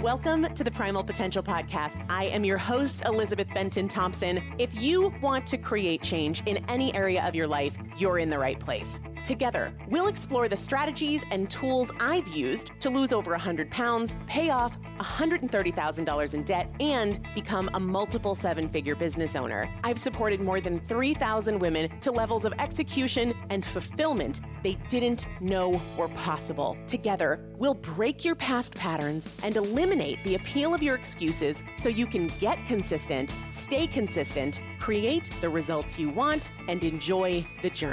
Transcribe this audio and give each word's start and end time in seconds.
Welcome 0.00 0.52
to 0.52 0.62
the 0.62 0.70
Primal 0.70 1.02
Potential 1.02 1.42
Podcast. 1.42 2.04
I 2.10 2.24
am 2.24 2.44
your 2.44 2.58
host, 2.58 3.02
Elizabeth 3.06 3.48
Benton 3.54 3.88
Thompson. 3.88 4.42
If 4.58 4.74
you 4.74 5.14
want 5.22 5.46
to 5.46 5.56
create 5.56 6.02
change 6.02 6.42
in 6.44 6.58
any 6.68 6.94
area 6.94 7.26
of 7.26 7.34
your 7.34 7.46
life, 7.46 7.78
you're 7.98 8.18
in 8.18 8.30
the 8.30 8.38
right 8.38 8.58
place. 8.58 9.00
Together, 9.26 9.74
we'll 9.88 10.06
explore 10.06 10.46
the 10.46 10.56
strategies 10.56 11.24
and 11.32 11.50
tools 11.50 11.90
I've 11.98 12.28
used 12.28 12.70
to 12.78 12.88
lose 12.88 13.12
over 13.12 13.32
100 13.32 13.68
pounds, 13.72 14.14
pay 14.28 14.50
off 14.50 14.78
$130,000 15.00 16.34
in 16.34 16.42
debt, 16.44 16.70
and 16.78 17.18
become 17.34 17.68
a 17.74 17.80
multiple 17.80 18.36
seven 18.36 18.68
figure 18.68 18.94
business 18.94 19.34
owner. 19.34 19.68
I've 19.82 19.98
supported 19.98 20.40
more 20.40 20.60
than 20.60 20.78
3,000 20.78 21.58
women 21.58 21.88
to 22.02 22.12
levels 22.12 22.44
of 22.44 22.52
execution 22.60 23.34
and 23.50 23.64
fulfillment 23.64 24.42
they 24.62 24.74
didn't 24.88 25.26
know 25.40 25.80
were 25.98 26.08
possible. 26.08 26.76
Together, 26.86 27.40
we'll 27.56 27.74
break 27.74 28.24
your 28.24 28.36
past 28.36 28.76
patterns 28.76 29.28
and 29.42 29.56
eliminate 29.56 30.22
the 30.22 30.36
appeal 30.36 30.72
of 30.72 30.84
your 30.84 30.94
excuses 30.94 31.64
so 31.76 31.88
you 31.88 32.06
can 32.06 32.28
get 32.38 32.64
consistent, 32.66 33.34
stay 33.50 33.88
consistent, 33.88 34.60
create 34.78 35.32
the 35.40 35.48
results 35.48 35.98
you 35.98 36.10
want, 36.10 36.52
and 36.68 36.84
enjoy 36.84 37.44
the 37.62 37.70
journey. 37.70 37.85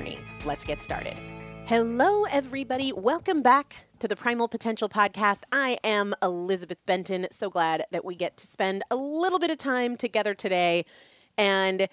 Let's 0.46 0.66
get 0.66 0.82
started. 0.82 1.14
Hello, 1.66 2.24
everybody. 2.26 2.92
Welcome 2.92 3.44
back 3.44 3.86
to 4.00 4.08
the 4.08 4.16
Primal 4.16 4.48
Potential 4.48 4.90
Podcast. 4.90 5.44
I 5.52 5.78
am 5.84 6.16
Elizabeth 6.22 6.80
Benton. 6.88 7.28
So 7.32 7.50
glad 7.50 7.86
that 7.92 8.04
we 8.04 8.16
get 8.16 8.36
to 8.38 8.48
spend 8.48 8.84
a 8.90 8.96
little 8.96 9.38
bit 9.38 9.52
of 9.52 9.58
time 9.58 9.96
together 9.96 10.34
today. 10.34 10.86
And 11.38 11.88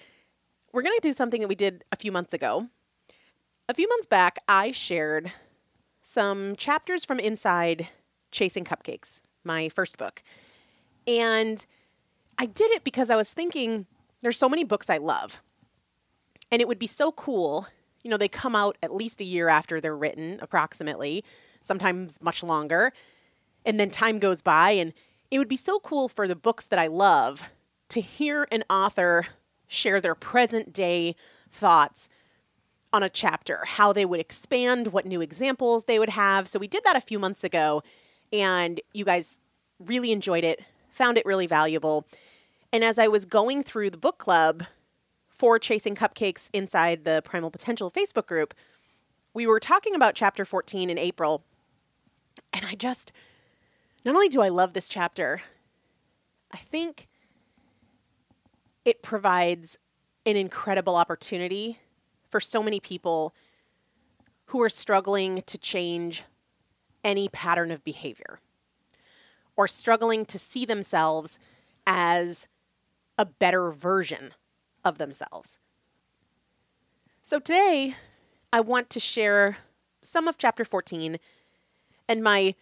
we're 0.73 0.81
going 0.81 0.97
to 0.97 1.07
do 1.07 1.13
something 1.13 1.41
that 1.41 1.47
we 1.47 1.55
did 1.55 1.83
a 1.91 1.95
few 1.95 2.11
months 2.11 2.33
ago. 2.33 2.69
A 3.69 3.73
few 3.75 3.87
months 3.87 4.07
back, 4.07 4.39
I 4.47 4.71
shared 4.71 5.31
some 6.01 6.55
chapters 6.55 7.05
from 7.05 7.19
inside 7.19 7.87
Chasing 8.31 8.65
Cupcakes, 8.65 9.21
my 9.43 9.69
first 9.69 9.97
book. 9.97 10.23
And 11.05 11.63
I 12.39 12.47
did 12.47 12.71
it 12.71 12.83
because 12.83 13.11
I 13.11 13.15
was 13.15 13.31
thinking 13.31 13.85
there's 14.21 14.37
so 14.37 14.49
many 14.49 14.63
books 14.63 14.89
I 14.89 14.97
love. 14.97 15.41
And 16.51 16.61
it 16.61 16.67
would 16.67 16.79
be 16.79 16.87
so 16.87 17.11
cool 17.11 17.67
you 18.03 18.09
know, 18.09 18.17
they 18.17 18.27
come 18.27 18.55
out 18.55 18.77
at 18.81 18.93
least 18.93 19.21
a 19.21 19.25
year 19.25 19.47
after 19.47 19.79
they're 19.79 19.95
written, 19.95 20.39
approximately, 20.41 21.23
sometimes 21.61 22.21
much 22.21 22.43
longer. 22.43 22.93
And 23.65 23.79
then 23.79 23.89
time 23.89 24.19
goes 24.19 24.41
by, 24.41 24.71
and 24.71 24.93
it 25.29 25.37
would 25.39 25.47
be 25.47 25.55
so 25.55 25.79
cool 25.79 26.09
for 26.09 26.27
the 26.27 26.35
books 26.35 26.67
that 26.67 26.79
I 26.79 26.87
love 26.87 27.43
to 27.89 28.01
hear 28.01 28.47
an 28.51 28.63
author 28.69 29.27
share 29.67 30.01
their 30.01 30.15
present 30.15 30.73
day 30.73 31.15
thoughts 31.49 32.09
on 32.93 33.03
a 33.03 33.09
chapter, 33.09 33.63
how 33.65 33.93
they 33.93 34.05
would 34.05 34.19
expand, 34.19 34.87
what 34.87 35.05
new 35.05 35.21
examples 35.21 35.85
they 35.85 35.97
would 35.97 36.09
have. 36.09 36.47
So 36.47 36.59
we 36.59 36.67
did 36.67 36.83
that 36.83 36.97
a 36.97 37.01
few 37.01 37.19
months 37.19 37.43
ago, 37.43 37.83
and 38.33 38.81
you 38.93 39.05
guys 39.05 39.37
really 39.79 40.11
enjoyed 40.11 40.43
it, 40.43 40.61
found 40.89 41.17
it 41.17 41.25
really 41.25 41.47
valuable. 41.47 42.05
And 42.73 42.83
as 42.83 42.99
I 42.99 43.07
was 43.07 43.25
going 43.25 43.63
through 43.63 43.91
the 43.91 43.97
book 43.97 44.17
club, 44.17 44.63
for 45.41 45.57
Chasing 45.57 45.95
Cupcakes 45.95 46.51
inside 46.53 47.03
the 47.03 47.23
Primal 47.25 47.49
Potential 47.49 47.89
Facebook 47.89 48.27
group, 48.27 48.53
we 49.33 49.47
were 49.47 49.59
talking 49.59 49.95
about 49.95 50.13
chapter 50.13 50.45
14 50.45 50.87
in 50.87 50.99
April. 50.99 51.43
And 52.53 52.63
I 52.63 52.75
just, 52.75 53.11
not 54.05 54.13
only 54.13 54.29
do 54.29 54.41
I 54.41 54.49
love 54.49 54.73
this 54.73 54.87
chapter, 54.87 55.41
I 56.51 56.57
think 56.57 57.07
it 58.85 59.01
provides 59.01 59.79
an 60.27 60.35
incredible 60.35 60.95
opportunity 60.95 61.79
for 62.29 62.39
so 62.39 62.61
many 62.61 62.79
people 62.79 63.33
who 64.45 64.61
are 64.61 64.69
struggling 64.69 65.41
to 65.47 65.57
change 65.57 66.23
any 67.03 67.29
pattern 67.29 67.71
of 67.71 67.83
behavior 67.83 68.37
or 69.55 69.67
struggling 69.67 70.23
to 70.25 70.37
see 70.37 70.65
themselves 70.65 71.39
as 71.87 72.47
a 73.17 73.25
better 73.25 73.71
version 73.71 74.33
of 74.83 74.97
themselves. 74.97 75.59
So 77.21 77.39
today, 77.39 77.95
I 78.51 78.61
want 78.61 78.89
to 78.91 78.99
share 78.99 79.57
some 80.01 80.27
of 80.27 80.37
chapter 80.37 80.65
14 80.65 81.17
and 82.07 82.23
my 82.23 82.55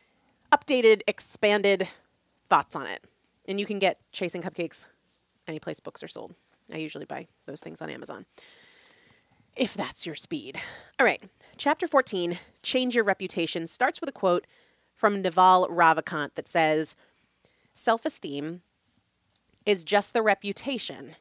updated, 0.52 1.02
expanded 1.08 1.88
thoughts 2.48 2.76
on 2.76 2.86
it. 2.86 3.04
And 3.48 3.60
you 3.60 3.66
can 3.66 3.80
get 3.80 4.00
Chasing 4.12 4.42
Cupcakes 4.42 4.86
any 5.50 5.60
place 5.60 5.80
books 5.80 6.04
are 6.04 6.08
sold. 6.08 6.36
I 6.72 6.78
usually 6.78 7.06
buy 7.06 7.26
those 7.46 7.62
things 7.62 7.82
on 7.82 7.90
Amazon. 7.90 8.26
If 9.56 9.74
that's 9.74 10.06
your 10.06 10.16
speed. 10.16 10.60
All 11.00 11.06
right, 11.06 11.24
chapter 11.58 11.88
14, 11.88 12.38
Change 12.62 12.96
Your 12.96 13.04
Reputation, 13.04 13.66
starts 13.66 14.00
with 14.00 14.10
a 14.10 14.14
quote 14.14 14.46
from 14.94 15.22
Naval 15.22 15.68
Ravikant 15.68 16.36
that 16.36 16.48
says, 16.48 16.96
Self 17.74 18.06
esteem 18.06 18.62
is 19.66 19.84
just 19.84 20.14
the 20.14 20.22
reputation 20.22 21.16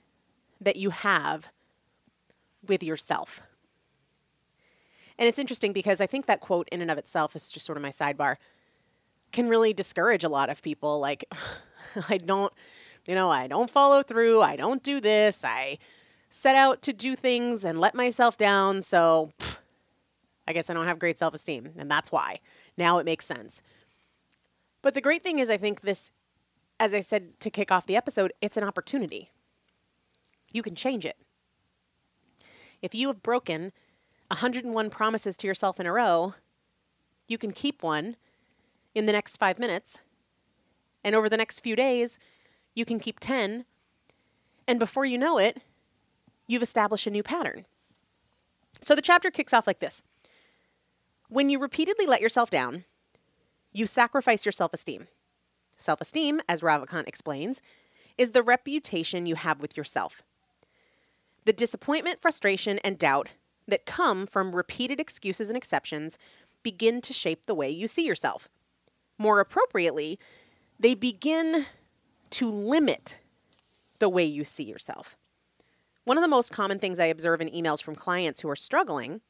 that 0.60 0.76
you 0.76 0.90
have 0.90 1.50
with 2.66 2.82
yourself. 2.82 3.42
And 5.18 5.28
it's 5.28 5.38
interesting 5.38 5.72
because 5.72 6.00
I 6.00 6.06
think 6.06 6.26
that 6.26 6.40
quote 6.40 6.68
in 6.70 6.80
and 6.80 6.90
of 6.90 6.98
itself 6.98 7.34
is 7.34 7.50
just 7.50 7.66
sort 7.66 7.76
of 7.76 7.82
my 7.82 7.90
sidebar 7.90 8.36
can 9.32 9.48
really 9.48 9.74
discourage 9.74 10.24
a 10.24 10.28
lot 10.28 10.48
of 10.48 10.62
people 10.62 11.00
like 11.00 11.24
I 12.08 12.18
don't 12.18 12.52
you 13.06 13.14
know, 13.14 13.30
I 13.30 13.46
don't 13.46 13.70
follow 13.70 14.02
through, 14.02 14.42
I 14.42 14.56
don't 14.56 14.82
do 14.82 15.00
this, 15.00 15.42
I 15.42 15.78
set 16.28 16.54
out 16.54 16.82
to 16.82 16.92
do 16.92 17.16
things 17.16 17.64
and 17.64 17.80
let 17.80 17.94
myself 17.94 18.36
down, 18.36 18.82
so 18.82 19.32
pff, 19.38 19.58
I 20.46 20.52
guess 20.52 20.68
I 20.68 20.74
don't 20.74 20.86
have 20.86 20.98
great 20.98 21.18
self-esteem 21.18 21.70
and 21.76 21.90
that's 21.90 22.12
why. 22.12 22.38
Now 22.76 22.98
it 22.98 23.04
makes 23.04 23.24
sense. 23.24 23.62
But 24.82 24.94
the 24.94 25.00
great 25.00 25.22
thing 25.22 25.38
is 25.38 25.50
I 25.50 25.56
think 25.56 25.80
this 25.80 26.12
as 26.80 26.94
I 26.94 27.00
said 27.00 27.40
to 27.40 27.50
kick 27.50 27.72
off 27.72 27.86
the 27.86 27.96
episode, 27.96 28.32
it's 28.40 28.56
an 28.56 28.62
opportunity 28.62 29.30
you 30.52 30.62
can 30.62 30.74
change 30.74 31.04
it. 31.04 31.16
If 32.80 32.94
you 32.94 33.08
have 33.08 33.22
broken 33.22 33.72
101 34.28 34.90
promises 34.90 35.36
to 35.38 35.46
yourself 35.46 35.80
in 35.80 35.86
a 35.86 35.92
row, 35.92 36.34
you 37.26 37.38
can 37.38 37.52
keep 37.52 37.82
one 37.82 38.16
in 38.94 39.06
the 39.06 39.12
next 39.12 39.36
five 39.36 39.58
minutes. 39.58 40.00
And 41.04 41.14
over 41.14 41.28
the 41.28 41.36
next 41.36 41.60
few 41.60 41.76
days, 41.76 42.18
you 42.74 42.84
can 42.84 43.00
keep 43.00 43.20
10. 43.20 43.64
And 44.66 44.78
before 44.78 45.04
you 45.04 45.18
know 45.18 45.38
it, 45.38 45.62
you've 46.46 46.62
established 46.62 47.06
a 47.06 47.10
new 47.10 47.22
pattern. 47.22 47.66
So 48.80 48.94
the 48.94 49.02
chapter 49.02 49.30
kicks 49.30 49.54
off 49.54 49.66
like 49.66 49.80
this 49.80 50.02
When 51.28 51.48
you 51.50 51.58
repeatedly 51.58 52.06
let 52.06 52.20
yourself 52.20 52.50
down, 52.50 52.84
you 53.72 53.86
sacrifice 53.86 54.44
your 54.44 54.52
self 54.52 54.72
esteem. 54.72 55.08
Self 55.76 56.00
esteem, 56.00 56.40
as 56.48 56.62
Ravikant 56.62 57.06
explains, 57.06 57.62
is 58.16 58.30
the 58.30 58.42
reputation 58.42 59.26
you 59.26 59.36
have 59.36 59.60
with 59.60 59.76
yourself 59.76 60.22
the 61.44 61.52
disappointment, 61.52 62.20
frustration, 62.20 62.78
and 62.84 62.98
doubt 62.98 63.28
that 63.66 63.86
come 63.86 64.26
from 64.26 64.54
repeated 64.54 65.00
excuses 65.00 65.48
and 65.48 65.56
exceptions 65.56 66.18
begin 66.62 67.00
to 67.02 67.12
shape 67.12 67.46
the 67.46 67.54
way 67.54 67.68
you 67.68 67.86
see 67.86 68.04
yourself. 68.04 68.48
More 69.18 69.40
appropriately, 69.40 70.18
they 70.78 70.94
begin 70.94 71.66
to 72.30 72.48
limit 72.48 73.18
the 73.98 74.08
way 74.08 74.24
you 74.24 74.44
see 74.44 74.64
yourself. 74.64 75.16
One 76.04 76.16
of 76.16 76.22
the 76.22 76.28
most 76.28 76.52
common 76.52 76.78
things 76.78 76.98
I 76.98 77.06
observe 77.06 77.40
in 77.40 77.48
emails 77.50 77.82
from 77.82 77.94
clients 77.94 78.40
who 78.40 78.48
are 78.48 78.56
struggling 78.56 79.20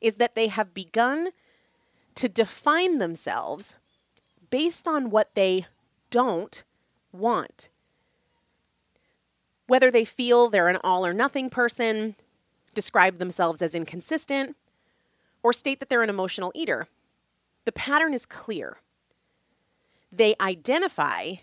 is 0.00 0.16
that 0.16 0.34
they 0.34 0.48
have 0.48 0.74
begun 0.74 1.30
to 2.14 2.28
define 2.28 2.98
themselves 2.98 3.76
based 4.50 4.86
on 4.86 5.10
what 5.10 5.34
they 5.34 5.66
don't 6.10 6.62
want 7.12 7.68
whether 9.68 9.90
they 9.90 10.04
feel 10.04 10.48
they're 10.48 10.66
an 10.68 10.78
all 10.82 11.06
or 11.06 11.12
nothing 11.12 11.48
person, 11.48 12.16
describe 12.74 13.18
themselves 13.18 13.62
as 13.62 13.74
inconsistent, 13.74 14.56
or 15.42 15.52
state 15.52 15.78
that 15.78 15.88
they're 15.88 16.02
an 16.02 16.10
emotional 16.10 16.50
eater, 16.54 16.88
the 17.64 17.72
pattern 17.72 18.12
is 18.12 18.26
clear. 18.26 18.78
They 20.10 20.34
identify 20.40 21.34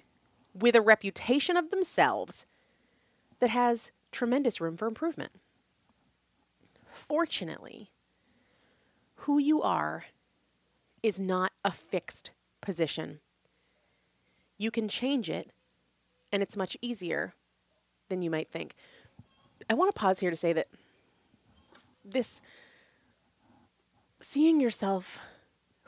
with 0.53 0.75
a 0.75 0.81
reputation 0.81 1.55
of 1.55 1.69
themselves 1.69 2.47
that 3.39 3.51
has 3.51 3.91
tremendous 4.11 4.59
room 4.59 4.75
for 4.75 4.87
improvement. 4.87 5.31
Fortunately, 6.89 7.91
who 9.17 9.37
you 9.37 9.61
are 9.61 10.05
is 11.03 11.19
not 11.19 11.51
a 11.63 11.71
fixed 11.71 12.31
position. 12.59 13.19
You 14.57 14.71
can 14.71 14.87
change 14.87 15.29
it, 15.29 15.51
and 16.31 16.41
it's 16.41 16.57
much 16.57 16.75
easier 16.81 17.35
than 18.09 18.21
you 18.21 18.29
might 18.29 18.49
think. 18.49 18.75
I 19.69 19.73
want 19.73 19.93
to 19.93 19.99
pause 19.99 20.19
here 20.19 20.29
to 20.29 20.35
say 20.35 20.53
that 20.53 20.67
this 22.03 22.41
seeing 24.21 24.59
yourself 24.59 25.19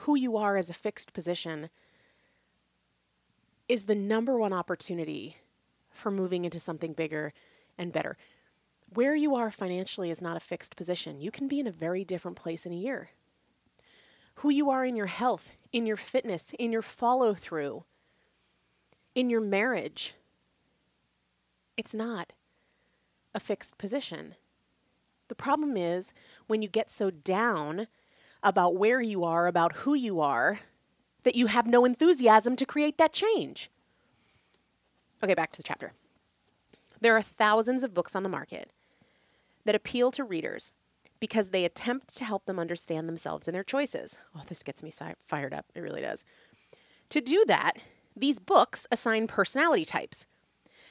who 0.02 0.16
you 0.16 0.38
are 0.38 0.58
as 0.58 0.70
a 0.70 0.74
fixed 0.74 1.14
position 1.14 1.70
is 3.68 3.84
the 3.84 3.96
number 3.96 4.38
one 4.38 4.54
opportunity 4.54 5.38
for 5.90 6.12
moving 6.12 6.46
into 6.46 6.60
something 6.60 6.94
bigger 6.94 7.34
and 7.78 7.92
better. 7.92 8.18
Where 8.94 9.16
you 9.16 9.36
are 9.36 9.52
financially 9.52 10.10
is 10.10 10.22
not 10.22 10.38
a 10.38 10.42
fixed 10.42 10.76
position. 10.76 11.20
You 11.20 11.32
can 11.32 11.48
be 11.48 11.60
in 11.60 11.68
a 11.68 11.72
very 11.72 12.06
different 12.06 12.38
place 12.38 12.66
in 12.66 12.72
a 12.72 12.78
year. 12.78 13.10
Who 14.36 14.50
you 14.50 14.70
are 14.70 14.86
in 14.86 14.96
your 14.96 15.08
health, 15.08 15.52
in 15.74 15.86
your 15.86 15.98
fitness, 15.98 16.54
in 16.58 16.72
your 16.72 16.84
follow 16.84 17.34
through, 17.34 17.84
in 19.16 19.30
your 19.30 19.42
marriage, 19.42 20.14
it's 21.78 21.94
not 21.94 22.34
a 23.34 23.40
fixed 23.40 23.78
position. 23.78 24.36
The 25.28 25.36
problem 25.36 25.78
is 25.78 26.14
when 26.48 26.62
you 26.62 26.68
get 26.68 26.90
so 26.90 27.12
down 27.12 27.88
about 28.44 28.76
where 28.76 29.02
you 29.02 29.24
are, 29.24 29.48
about 29.48 29.78
who 29.78 29.94
you 29.94 30.20
are, 30.20 30.60
that 31.24 31.36
you 31.36 31.48
have 31.48 31.68
no 31.68 31.86
enthusiasm 31.86 32.56
to 32.56 32.66
create 32.66 32.98
that 32.98 33.14
change. 33.14 33.70
Okay, 35.24 35.34
back 35.34 35.52
to 35.52 35.60
the 35.60 35.68
chapter. 35.68 35.94
There 37.02 37.16
are 37.16 37.22
thousands 37.22 37.84
of 37.84 37.94
books 37.94 38.16
on 38.16 38.24
the 38.24 38.30
market 38.30 38.72
that 39.66 39.76
appeal 39.76 40.12
to 40.12 40.24
readers 40.24 40.74
because 41.20 41.50
they 41.50 41.66
attempt 41.66 42.16
to 42.16 42.24
help 42.24 42.46
them 42.46 42.60
understand 42.60 43.08
themselves 43.08 43.48
and 43.48 43.56
their 43.56 43.64
choices. 43.64 44.20
Oh, 44.36 44.44
this 44.48 44.64
gets 44.64 44.84
me 44.84 44.92
fired 45.26 45.54
up. 45.54 45.66
It 45.76 45.82
really 45.82 46.02
does. 46.02 46.24
To 47.10 47.22
do 47.22 47.44
that, 47.48 47.74
these 48.16 48.40
books 48.40 48.88
assign 48.92 49.28
personality 49.28 49.86
types. 49.86 50.28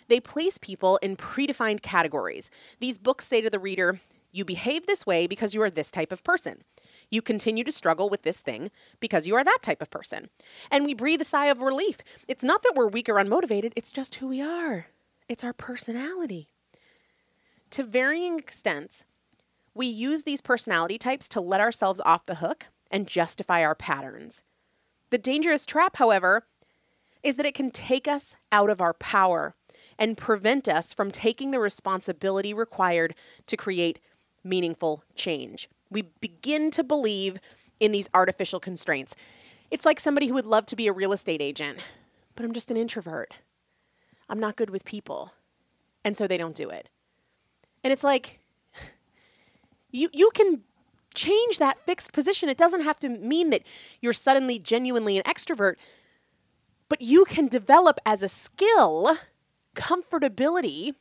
They 0.09 0.21
place 0.21 0.59
people 0.59 0.99
in 0.99 1.17
predefined 1.17 1.83
categories. 1.83 2.51
These 2.81 2.99
books 2.99 3.25
say 3.25 3.41
to 3.41 3.51
the 3.51 3.59
reader, 3.59 4.01
you 4.33 4.45
behave 4.45 4.87
this 4.87 5.07
way 5.07 5.27
because 5.27 5.55
you 5.55 5.63
are 5.63 5.71
this 5.71 5.91
type 5.91 6.13
of 6.13 6.23
person. 6.23 6.63
You 7.11 7.23
continue 7.23 7.65
to 7.65 7.73
struggle 7.73 8.11
with 8.11 8.23
this 8.23 8.41
thing 8.41 8.71
because 9.01 9.27
you 9.27 9.35
are 9.35 9.45
that 9.45 9.61
type 9.63 9.81
of 9.81 9.91
person. 9.91 10.29
And 10.71 10.85
we 10.85 10.95
breathe 10.95 11.21
a 11.21 11.25
sigh 11.25 11.47
of 11.47 11.61
relief. 11.61 11.99
It's 12.29 12.45
not 12.45 12.63
that 12.63 12.75
we're 12.75 12.89
weak 12.89 13.09
or 13.09 13.15
unmotivated, 13.15 13.73
it's 13.77 13.93
just 13.93 14.17
who 14.17 14.29
we 14.29 14.43
are. 14.43 14.89
It's 15.29 15.45
our 15.45 15.53
personality. 15.53 16.51
To 17.71 17.83
varying 17.83 18.39
extents, 18.39 19.05
we 19.75 19.87
use 19.87 20.23
these 20.23 20.41
personality 20.41 20.99
types 20.99 21.29
to 21.31 21.41
let 21.41 21.61
ourselves 21.61 22.01
off 22.05 22.27
the 22.27 22.37
hook 22.37 22.69
and 22.91 23.07
justify 23.07 23.65
our 23.65 23.75
patterns. 23.75 24.43
The 25.11 25.19
dangerous 25.19 25.67
trap, 25.67 25.97
however, 25.97 26.47
is 27.23 27.37
that 27.37 27.47
it 27.47 27.55
can 27.55 27.71
take 27.71 28.07
us 28.07 28.37
out 28.53 28.71
of 28.71 28.81
our 28.81 28.95
power 28.95 29.55
and 29.99 30.17
prevent 30.17 30.69
us 30.69 30.93
from 30.93 31.11
taking 31.11 31.50
the 31.50 31.61
responsibility 31.61 32.53
required 32.53 33.15
to 33.47 33.57
create 33.57 33.99
meaningful 34.45 35.03
change. 35.15 35.69
We 35.91 36.03
begin 36.21 36.71
to 36.73 36.85
believe 36.85 37.38
in 37.81 37.93
these 37.93 38.09
artificial 38.15 38.61
constraints. 38.61 39.15
It's 39.71 39.85
like 39.85 40.00
somebody 40.00 40.29
who 40.29 40.35
would 40.35 40.47
love 40.47 40.67
to 40.67 40.76
be 40.76 40.87
a 40.87 40.93
real 40.93 41.12
estate 41.12 41.43
agent, 41.43 41.79
but 42.35 42.45
I'm 42.45 42.53
just 42.53 42.71
an 42.71 42.76
introvert. 42.76 43.38
I'm 44.29 44.41
not 44.41 44.57
good 44.57 44.71
with 44.71 44.85
people. 44.85 45.33
And 46.05 46.17
so 46.17 46.26
they 46.26 46.38
don't 46.38 46.55
do 46.55 46.71
it. 46.71 46.88
And 47.83 47.93
it's 47.93 48.05
like 48.05 48.41
you 49.91 50.09
you 50.12 50.31
can 50.35 50.62
change 51.15 51.59
that 51.59 51.79
fixed 51.87 52.12
position. 52.12 52.49
It 52.49 52.59
doesn't 52.59 52.83
have 52.83 53.00
to 53.00 53.09
mean 53.09 53.50
that 53.50 53.62
you're 54.00 54.12
suddenly 54.12 54.59
genuinely 54.59 55.17
an 55.17 55.25
extrovert, 55.25 55.76
but 56.88 57.00
you 57.00 57.25
can 57.25 57.49
develop 57.49 57.99
as 58.05 58.23
a 58.23 58.29
skill 58.29 59.17
comfortability 59.76 60.95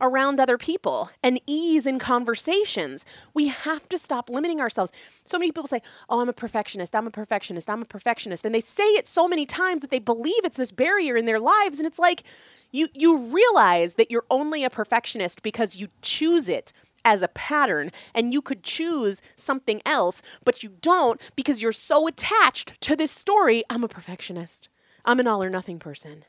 around 0.00 0.40
other 0.40 0.58
people 0.58 1.10
and 1.22 1.40
ease 1.46 1.86
in 1.86 1.98
conversations. 1.98 3.04
We 3.34 3.48
have 3.48 3.88
to 3.88 3.98
stop 3.98 4.28
limiting 4.28 4.60
ourselves. 4.60 4.92
So 5.24 5.38
many 5.38 5.48
people 5.50 5.66
say, 5.66 5.80
Oh, 6.08 6.20
I'm 6.20 6.28
a 6.28 6.34
perfectionist, 6.34 6.94
I'm 6.94 7.06
a 7.06 7.10
perfectionist, 7.10 7.70
I'm 7.70 7.82
a 7.82 7.86
perfectionist. 7.86 8.44
And 8.44 8.54
they 8.54 8.60
say 8.60 8.84
it 8.84 9.06
so 9.06 9.26
many 9.26 9.46
times 9.46 9.80
that 9.80 9.90
they 9.90 9.98
believe 9.98 10.44
it's 10.44 10.56
this 10.56 10.72
barrier 10.72 11.16
in 11.16 11.24
their 11.24 11.40
lives. 11.40 11.78
And 11.78 11.86
it's 11.86 11.98
like, 11.98 12.24
you, 12.72 12.88
you 12.92 13.16
realize 13.18 13.94
that 13.94 14.10
you're 14.10 14.26
only 14.30 14.64
a 14.64 14.70
perfectionist 14.70 15.42
because 15.42 15.76
you 15.76 15.88
choose 16.02 16.48
it 16.48 16.72
as 17.04 17.22
a 17.22 17.28
pattern 17.28 17.92
and 18.14 18.34
you 18.34 18.42
could 18.42 18.64
choose 18.64 19.22
something 19.36 19.80
else, 19.86 20.20
but 20.44 20.62
you 20.62 20.70
don't 20.80 21.20
because 21.36 21.62
you're 21.62 21.72
so 21.72 22.06
attached 22.06 22.78
to 22.82 22.96
this 22.96 23.12
story. 23.12 23.62
I'm 23.70 23.84
a 23.84 23.88
perfectionist. 23.88 24.68
I'm 25.04 25.20
an 25.20 25.28
all 25.28 25.42
or 25.42 25.48
nothing 25.48 25.78
person. 25.78 26.24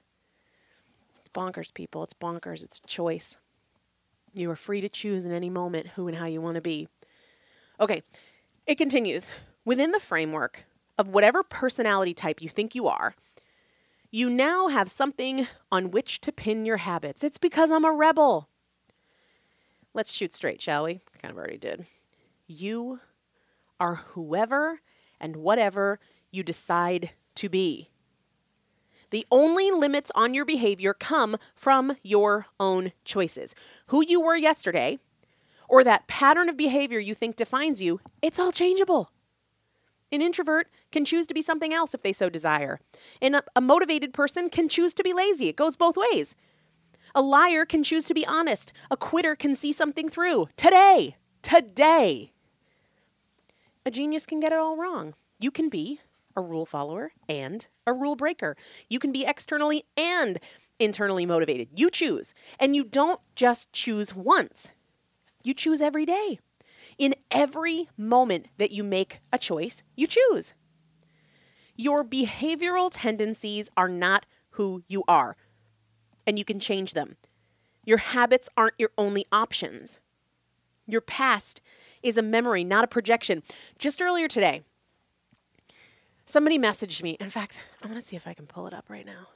Bonkers, 1.38 1.72
people. 1.72 2.03
It's 2.03 2.15
bonkers. 2.15 2.63
It's 2.63 2.79
choice. 2.79 3.38
You 4.34 4.50
are 4.50 4.56
free 4.56 4.82
to 4.82 4.89
choose 4.89 5.25
in 5.25 5.32
any 5.32 5.51
moment 5.51 5.89
who 5.89 6.08
and 6.08 6.17
how 6.17 6.25
you 6.25 6.41
want 6.41 6.56
to 6.56 6.62
be. 6.62 6.88
Okay, 7.79 8.01
it 8.65 8.75
continues. 8.75 9.32
Within 9.63 9.91
the 9.91 10.00
framework 10.00 10.65
of 10.98 11.10
whatever 11.10 11.44
personality 11.44 12.15
type 12.15 12.41
you 12.41 12.50
think 12.50 12.74
you 12.74 12.88
are, 12.88 13.13
you 14.10 14.29
now 14.32 14.67
have 14.67 14.89
something 14.89 15.46
on 15.72 15.91
which 15.91 16.22
to 16.22 16.32
pin 16.32 16.65
your 16.65 16.77
habits. 16.77 17.24
It's 17.24 17.38
because 17.38 17.72
I'm 17.72 17.86
a 17.86 17.91
rebel. 17.91 18.50
Let's 19.94 20.12
shoot 20.12 20.34
straight, 20.34 20.62
shall 20.62 20.86
we? 20.86 21.01
Kind 21.22 21.32
of 21.32 21.38
already 21.38 21.58
did. 21.58 21.86
You 22.48 23.00
are 23.79 23.96
whoever 24.13 24.79
and 25.20 25.36
whatever 25.36 26.00
you 26.32 26.41
decide 26.41 27.12
to 27.36 27.50
be. 27.50 27.89
The 29.10 29.26
only 29.32 29.72
limits 29.72 30.12
on 30.16 30.34
your 30.34 30.46
behavior 30.46 30.94
come 30.94 31.38
from 31.56 31.96
your 32.04 32.48
own 32.60 32.92
choices. 33.06 33.56
Who 33.88 34.04
you 34.06 34.20
were 34.20 34.36
yesterday, 34.36 35.00
or 35.70 35.84
that 35.84 36.08
pattern 36.08 36.50
of 36.50 36.58
behavior 36.58 37.00
you 37.00 37.14
think 37.14 37.36
defines 37.36 37.82
you, 37.82 38.00
it's 38.22 38.40
all 38.40 38.52
changeable. 38.52 39.12
An 40.12 40.22
introvert 40.22 40.70
can 40.92 41.04
choose 41.04 41.28
to 41.28 41.34
be 41.34 41.42
something 41.42 41.74
else 41.74 41.94
if 41.94 42.02
they 42.02 42.14
so 42.14 42.30
desire. 42.30 42.80
And 43.22 43.36
a, 43.36 43.44
a, 43.56 43.62
motivated 43.62 44.14
person 44.14 44.50
can 44.50 44.70
choose 44.70 44.94
to 44.94 45.04
be 45.04 45.12
lazy. 45.14 45.50
It 45.50 45.58
goes 45.58 45.76
both 45.76 45.98
ways. 45.98 46.36
A 47.14 47.22
liar 47.22 47.66
can 47.66 47.84
choose 47.84 48.06
to 48.06 48.14
be 48.14 48.26
honest. 48.26 48.72
A 48.90 48.96
quitter 48.96 49.36
can 49.36 49.54
see 49.54 49.74
something 49.74 50.08
through. 50.08 50.48
Today. 50.56 51.18
Today. 51.42 52.32
A 53.86 53.92
genius 53.92 54.26
can 54.26 54.40
get 54.40 54.54
it 54.54 54.58
all 54.58 54.78
wrong. 54.78 55.14
You 55.40 55.52
can 55.52 55.68
be 55.68 56.00
a 56.38 56.41
rule 56.41 56.65
follower 56.65 57.12
and 57.27 57.67
a 57.86 57.91
rule 57.91 58.15
breaker. 58.15 58.56
You 58.89 59.00
can 59.00 59.12
be 59.12 59.25
externally 59.25 59.84
and 59.98 60.39
internally 60.79 61.25
motivated. 61.25 61.70
You 61.75 61.89
choose. 61.89 62.34
And 62.60 62.75
you 62.75 62.84
don't 62.84 63.20
just 63.36 63.74
choose 63.74 64.15
once, 64.15 64.72
you 65.44 65.53
choose 65.53 65.82
every 65.82 66.06
day. 66.06 66.39
In 66.98 67.15
every 67.32 67.89
moment 67.98 68.48
that 68.58 68.72
you 68.72 68.84
make 68.84 69.20
a 69.34 69.38
choice, 69.38 69.84
you 69.96 70.08
choose. 70.08 70.53
Your 71.75 72.03
behavioral 72.03 72.89
tendencies 72.91 73.70
are 73.75 73.89
not 73.89 74.25
who 74.51 74.84
you 74.88 75.03
are, 75.08 75.36
and 76.25 76.39
you 76.39 76.46
can 76.46 76.60
change 76.60 76.94
them. 76.94 77.17
Your 77.84 77.98
habits 77.98 78.50
aren't 78.58 78.74
your 78.79 78.91
only 78.98 79.25
options. 79.32 80.00
Your 80.88 81.01
past 81.01 81.62
is 82.01 82.17
a 82.17 82.24
memory, 82.24 82.63
not 82.63 82.84
a 82.84 82.88
projection. 82.88 83.44
Just 83.77 84.01
earlier 84.01 84.27
today, 84.27 84.63
somebody 86.27 86.60
messaged 86.60 87.01
me. 87.01 87.17
In 87.19 87.31
fact, 87.31 87.63
I'm 87.81 87.89
going 87.89 88.00
to 88.00 88.05
see 88.05 88.15
if 88.15 88.27
I 88.27 88.34
can 88.34 88.46
pull 88.46 88.67
it 88.67 88.74
up 88.74 88.86
right 88.89 89.05
now. 89.05 89.27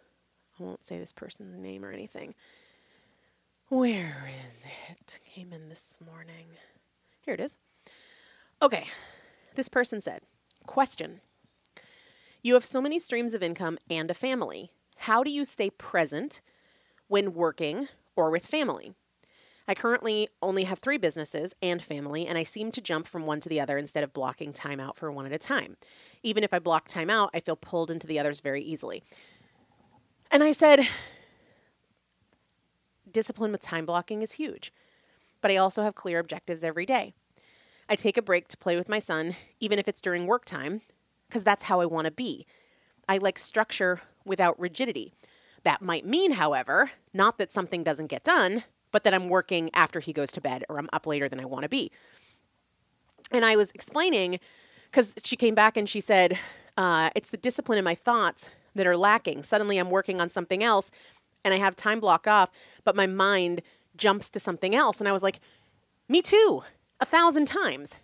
I 0.60 0.64
won't 0.64 0.86
say 0.86 1.00
this 1.00 1.12
person's 1.14 1.58
name 1.58 1.84
or 1.84 1.92
anything. 1.92 2.36
Where 3.70 4.30
is 4.48 4.68
it? 4.90 5.20
Came 5.26 5.54
in 5.54 5.70
this 5.70 5.98
morning. 6.06 6.46
Here 7.22 7.34
it 7.34 7.40
is. 7.40 7.58
Okay. 8.62 8.86
This 9.56 9.70
person 9.70 10.02
said, 10.02 10.22
Question 10.66 11.22
You 12.44 12.54
have 12.54 12.66
so 12.66 12.82
many 12.82 13.00
streams 13.00 13.34
of 13.34 13.42
income 13.42 13.78
and 13.90 14.12
a 14.12 14.14
family. 14.14 14.72
How 14.98 15.24
do 15.24 15.32
you 15.32 15.46
stay 15.46 15.70
present 15.70 16.42
when 17.08 17.34
working 17.34 17.88
or 18.16 18.30
with 18.30 18.46
family? 18.46 18.94
I 19.68 19.74
currently 19.76 20.28
only 20.42 20.64
have 20.66 20.80
three 20.80 20.98
businesses 20.98 21.54
and 21.62 21.82
family, 21.82 22.26
and 22.26 22.38
I 22.38 22.44
seem 22.44 22.72
to 22.72 22.82
jump 22.82 23.08
from 23.08 23.26
one 23.26 23.40
to 23.42 23.50
the 23.50 23.62
other 23.62 23.78
instead 23.78 24.04
of 24.04 24.14
blocking 24.14 24.54
time 24.54 24.80
out 24.80 24.98
for 24.98 25.12
one 25.12 25.26
at 25.26 25.32
a 25.32 25.38
time. 25.38 25.78
Even 26.24 26.44
if 26.44 26.54
I 26.54 26.60
block 26.60 26.88
time 26.88 27.10
out, 27.10 27.30
I 27.34 27.40
feel 27.40 27.56
pulled 27.56 27.92
into 27.92 28.08
the 28.08 28.20
others 28.20 28.40
very 28.40 28.62
easily. 28.62 29.04
And 30.32 30.44
I 30.44 30.52
said, 30.52 30.82
discipline 33.12 33.52
with 33.52 33.62
time 33.62 33.86
blocking 33.86 34.22
is 34.22 34.34
huge, 34.34 34.74
but 35.42 35.52
I 35.52 35.58
also 35.58 35.84
have 35.84 35.96
clear 35.96 36.20
objectives 36.20 36.64
every 36.64 36.86
day. 36.86 37.14
I 37.90 37.96
take 37.96 38.18
a 38.18 38.22
break 38.22 38.48
to 38.50 38.58
play 38.58 38.78
with 38.78 38.90
my 38.90 39.00
son, 39.00 39.36
even 39.60 39.78
if 39.78 39.88
it's 39.88 40.02
during 40.02 40.26
work 40.26 40.46
time, 40.46 40.82
because 41.28 41.44
that's 41.44 41.66
how 41.66 41.82
I 41.82 41.86
want 41.86 42.06
to 42.06 42.12
be. 42.12 42.46
I 43.08 43.18
like 43.18 43.38
structure 43.38 44.02
without 44.26 44.60
rigidity. 44.60 45.14
That 45.64 45.82
might 45.82 46.06
mean, 46.06 46.34
however, 46.34 46.92
not 47.14 47.38
that 47.38 47.52
something 47.52 47.84
doesn't 47.84 48.08
get 48.08 48.24
done, 48.24 48.64
but 48.92 49.04
that 49.04 49.14
I'm 49.14 49.30
working 49.30 49.70
after 49.74 50.00
he 50.00 50.14
goes 50.14 50.32
to 50.34 50.42
bed 50.42 50.64
or 50.70 50.78
I'm 50.78 50.90
up 50.94 51.06
later 51.06 51.28
than 51.28 51.40
I 51.40 51.46
want 51.46 51.64
to 51.64 51.70
be. 51.70 51.92
And 53.32 53.46
I 53.46 53.56
was 53.56 53.72
explaining, 53.72 54.40
because 54.90 55.14
she 55.24 55.36
came 55.36 55.56
back 55.56 55.78
and 55.78 55.88
she 55.88 56.02
said, 56.02 56.38
uh, 56.78 57.10
It's 57.16 57.30
the 57.30 57.38
discipline 57.38 57.78
in 57.78 57.86
my 57.86 57.96
thoughts 57.96 58.50
that 58.76 58.88
are 58.88 58.98
lacking. 58.98 59.44
Suddenly 59.44 59.78
I'm 59.78 59.90
working 59.90 60.20
on 60.22 60.30
something 60.30 60.64
else 60.64 60.92
and 61.44 61.54
I 61.54 61.58
have 61.58 61.76
time 61.76 62.00
blocked 62.00 62.28
off, 62.28 62.52
but 62.84 62.96
my 62.96 63.08
mind 63.08 63.62
jumps 63.96 64.30
to 64.30 64.40
something 64.40 64.76
else. 64.76 65.00
And 65.00 65.08
I 65.08 65.12
was 65.12 65.24
like, 65.24 65.40
Me 66.08 66.22
too, 66.22 66.64
a 67.00 67.06
thousand 67.06 67.46
times. 67.46 67.98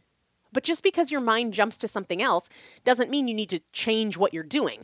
But 0.54 0.64
just 0.64 0.82
because 0.82 1.12
your 1.12 1.22
mind 1.22 1.54
jumps 1.54 1.78
to 1.80 1.88
something 1.88 2.22
else 2.22 2.50
doesn't 2.84 3.12
mean 3.12 3.28
you 3.28 3.36
need 3.36 3.50
to 3.50 3.62
change 3.74 4.18
what 4.18 4.34
you're 4.34 4.44
doing. 4.44 4.84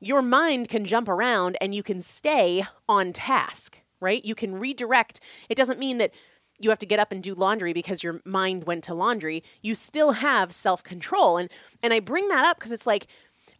Your 0.00 0.22
mind 0.22 0.68
can 0.68 0.84
jump 0.84 1.08
around 1.08 1.56
and 1.60 1.74
you 1.74 1.82
can 1.82 2.00
stay 2.00 2.64
on 2.88 3.12
task 3.12 3.80
right? 4.04 4.24
You 4.24 4.34
can 4.34 4.54
redirect. 4.54 5.20
It 5.48 5.56
doesn't 5.56 5.80
mean 5.80 5.98
that 5.98 6.12
you 6.60 6.70
have 6.70 6.78
to 6.78 6.86
get 6.86 7.00
up 7.00 7.10
and 7.10 7.22
do 7.22 7.34
laundry 7.34 7.72
because 7.72 8.02
your 8.02 8.20
mind 8.24 8.64
went 8.64 8.84
to 8.84 8.94
laundry. 8.94 9.42
You 9.60 9.74
still 9.74 10.12
have 10.12 10.52
self-control. 10.52 11.38
And 11.38 11.50
and 11.82 11.92
I 11.92 12.00
bring 12.00 12.28
that 12.28 12.44
up 12.44 12.58
because 12.58 12.72
it's 12.72 12.86
like 12.86 13.08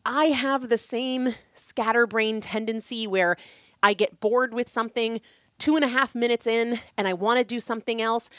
I 0.06 0.26
have 0.26 0.68
the 0.68 0.76
same 0.76 1.34
scatterbrain 1.54 2.40
tendency 2.40 3.06
where 3.06 3.36
I 3.82 3.94
get 3.94 4.20
bored 4.20 4.54
with 4.54 4.68
something 4.68 5.20
two 5.58 5.76
and 5.76 5.84
a 5.84 5.88
half 5.88 6.14
minutes 6.14 6.46
in 6.46 6.78
and 6.96 7.08
I 7.08 7.14
want 7.14 7.38
to 7.38 7.44
do 7.44 7.60
something 7.60 8.00
else. 8.00 8.30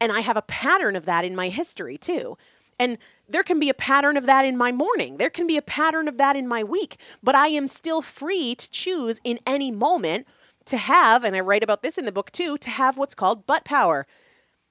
And 0.00 0.10
I 0.10 0.20
have 0.20 0.36
a 0.36 0.42
pattern 0.42 0.96
of 0.96 1.04
that 1.04 1.24
in 1.24 1.36
my 1.36 1.48
history 1.48 1.96
too. 1.96 2.36
And 2.78 2.98
there 3.28 3.42
can 3.42 3.60
be 3.60 3.68
a 3.68 3.74
pattern 3.74 4.16
of 4.16 4.26
that 4.26 4.44
in 4.44 4.56
my 4.56 4.72
morning. 4.72 5.16
There 5.16 5.30
can 5.30 5.46
be 5.46 5.56
a 5.56 5.62
pattern 5.62 6.08
of 6.08 6.16
that 6.18 6.34
in 6.34 6.48
my 6.48 6.64
week, 6.64 6.96
but 7.22 7.34
I 7.34 7.48
am 7.48 7.68
still 7.68 8.02
free 8.02 8.54
to 8.56 8.70
choose 8.70 9.20
in 9.22 9.38
any 9.46 9.70
moment 9.70 10.26
to 10.66 10.76
have, 10.76 11.24
and 11.24 11.36
I 11.36 11.40
write 11.40 11.62
about 11.62 11.82
this 11.82 11.98
in 11.98 12.04
the 12.04 12.12
book 12.12 12.30
too, 12.30 12.58
to 12.58 12.70
have 12.70 12.96
what's 12.96 13.14
called 13.14 13.46
butt 13.46 13.64
power. 13.64 14.06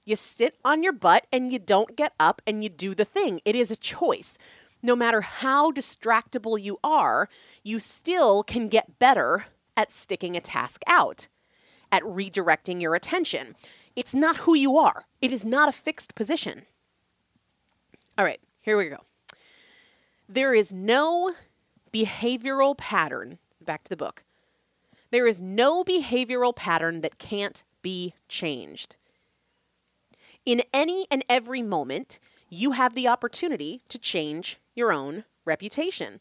You 0.05 0.15
sit 0.15 0.57
on 0.65 0.83
your 0.83 0.93
butt 0.93 1.27
and 1.31 1.51
you 1.51 1.59
don't 1.59 1.95
get 1.95 2.13
up 2.19 2.41
and 2.45 2.63
you 2.63 2.69
do 2.69 2.93
the 2.93 3.05
thing. 3.05 3.41
It 3.45 3.55
is 3.55 3.71
a 3.71 3.75
choice. 3.75 4.37
No 4.81 4.95
matter 4.95 5.21
how 5.21 5.71
distractible 5.71 6.61
you 6.61 6.77
are, 6.83 7.29
you 7.63 7.79
still 7.79 8.43
can 8.43 8.67
get 8.67 8.99
better 8.99 9.45
at 9.77 9.91
sticking 9.91 10.35
a 10.35 10.41
task 10.41 10.81
out, 10.87 11.29
at 11.91 12.03
redirecting 12.03 12.81
your 12.81 12.95
attention. 12.95 13.55
It's 13.95 14.13
not 14.13 14.37
who 14.37 14.55
you 14.55 14.77
are, 14.77 15.05
it 15.21 15.31
is 15.31 15.45
not 15.45 15.69
a 15.69 15.73
fixed 15.73 16.15
position. 16.15 16.63
All 18.17 18.25
right, 18.25 18.41
here 18.61 18.77
we 18.77 18.89
go. 18.89 18.99
There 20.27 20.53
is 20.53 20.73
no 20.73 21.31
behavioral 21.93 22.77
pattern, 22.77 23.37
back 23.61 23.83
to 23.85 23.89
the 23.89 23.97
book. 23.97 24.23
There 25.13 25.27
is 25.27 25.43
no 25.43 25.83
behavioral 25.83 26.55
pattern 26.55 27.01
that 27.01 27.19
can't 27.19 27.63
be 27.83 28.15
changed. 28.27 28.95
In 30.43 30.63
any 30.73 31.05
and 31.11 31.23
every 31.29 31.61
moment, 31.61 32.17
you 32.49 32.71
have 32.71 32.95
the 32.95 33.07
opportunity 33.07 33.83
to 33.89 33.99
change 33.99 34.57
your 34.73 34.91
own 34.91 35.25
reputation. 35.45 36.19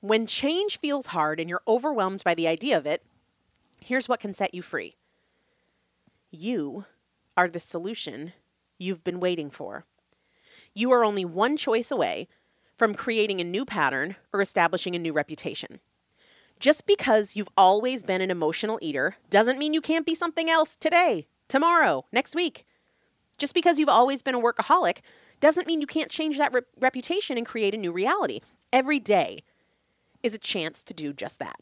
When 0.00 0.26
change 0.26 0.78
feels 0.78 1.08
hard 1.08 1.38
and 1.38 1.50
you're 1.50 1.60
overwhelmed 1.68 2.24
by 2.24 2.34
the 2.34 2.48
idea 2.48 2.78
of 2.78 2.86
it, 2.86 3.04
here's 3.78 4.08
what 4.08 4.20
can 4.20 4.32
set 4.32 4.54
you 4.54 4.62
free 4.62 4.94
you 6.30 6.86
are 7.36 7.48
the 7.48 7.60
solution 7.60 8.32
you've 8.78 9.04
been 9.04 9.20
waiting 9.20 9.50
for. 9.50 9.84
You 10.72 10.92
are 10.92 11.04
only 11.04 11.26
one 11.26 11.58
choice 11.58 11.90
away 11.90 12.26
from 12.78 12.94
creating 12.94 13.42
a 13.42 13.44
new 13.44 13.66
pattern 13.66 14.16
or 14.32 14.40
establishing 14.40 14.96
a 14.96 14.98
new 14.98 15.12
reputation. 15.12 15.80
Just 16.60 16.86
because 16.86 17.36
you've 17.36 17.48
always 17.56 18.04
been 18.04 18.20
an 18.20 18.30
emotional 18.30 18.78
eater 18.80 19.16
doesn't 19.30 19.58
mean 19.58 19.74
you 19.74 19.80
can't 19.80 20.06
be 20.06 20.14
something 20.14 20.48
else 20.48 20.76
today, 20.76 21.26
tomorrow, 21.48 22.06
next 22.12 22.34
week. 22.34 22.64
Just 23.36 23.54
because 23.54 23.78
you've 23.78 23.88
always 23.88 24.22
been 24.22 24.34
a 24.34 24.40
workaholic 24.40 24.98
doesn't 25.40 25.66
mean 25.66 25.80
you 25.80 25.86
can't 25.86 26.10
change 26.10 26.38
that 26.38 26.54
re- 26.54 26.62
reputation 26.80 27.36
and 27.36 27.46
create 27.46 27.74
a 27.74 27.78
new 27.78 27.92
reality. 27.92 28.40
Every 28.72 28.98
day 28.98 29.42
is 30.22 30.34
a 30.34 30.38
chance 30.38 30.82
to 30.84 30.94
do 30.94 31.12
just 31.12 31.38
that. 31.38 31.56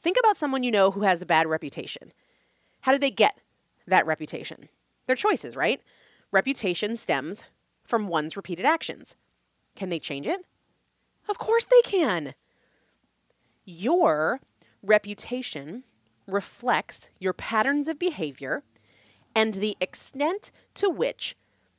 Think 0.00 0.16
about 0.18 0.36
someone 0.36 0.62
you 0.62 0.70
know 0.70 0.92
who 0.92 1.02
has 1.02 1.22
a 1.22 1.26
bad 1.26 1.46
reputation. 1.46 2.12
How 2.82 2.92
did 2.92 3.00
they 3.00 3.10
get 3.10 3.38
that 3.86 4.06
reputation? 4.06 4.68
Their 5.06 5.16
choices, 5.16 5.56
right? 5.56 5.80
Reputation 6.30 6.96
stems 6.96 7.44
from 7.84 8.06
one's 8.06 8.36
repeated 8.36 8.66
actions. 8.66 9.16
Can 9.74 9.88
they 9.88 9.98
change 9.98 10.26
it? 10.26 10.40
Of 11.28 11.38
course 11.38 11.64
they 11.64 11.80
can. 11.82 12.34
Your 13.70 14.40
reputation 14.82 15.84
reflects 16.26 17.10
your 17.18 17.34
patterns 17.34 17.86
of 17.86 17.98
behavior 17.98 18.62
and 19.34 19.52
the 19.52 19.76
extent 19.78 20.50
to 20.72 20.88
which 20.88 21.36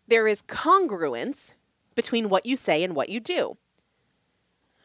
there 0.07 0.27
is 0.27 0.43
congruence 0.43 1.55
between 1.95 2.29
what 2.29 2.45
you 2.45 2.55
say 2.55 2.83
and 2.83 2.95
what 2.95 3.09
you 3.09 3.19
do. 3.19 3.57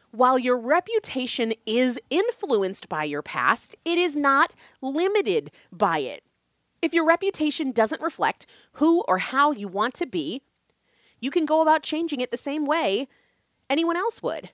While 0.09 0.39
your 0.39 0.57
reputation 0.57 1.53
is 1.67 2.01
influenced 2.09 2.89
by 2.89 3.03
your 3.03 3.21
past, 3.21 3.75
it 3.85 3.99
is 3.99 4.15
not 4.15 4.55
limited 4.81 5.51
by 5.71 5.99
it. 5.99 6.23
If 6.81 6.91
your 6.91 7.05
reputation 7.05 7.71
doesn't 7.71 8.01
reflect 8.01 8.47
who 8.73 9.03
or 9.07 9.19
how 9.19 9.51
you 9.51 9.67
want 9.67 9.93
to 9.95 10.07
be, 10.07 10.41
you 11.21 11.29
can 11.29 11.45
go 11.45 11.61
about 11.61 11.83
changing 11.83 12.19
it 12.19 12.31
the 12.31 12.35
same 12.35 12.65
way 12.65 13.07
anyone 13.69 13.95
else 13.95 14.23
would. 14.23 14.49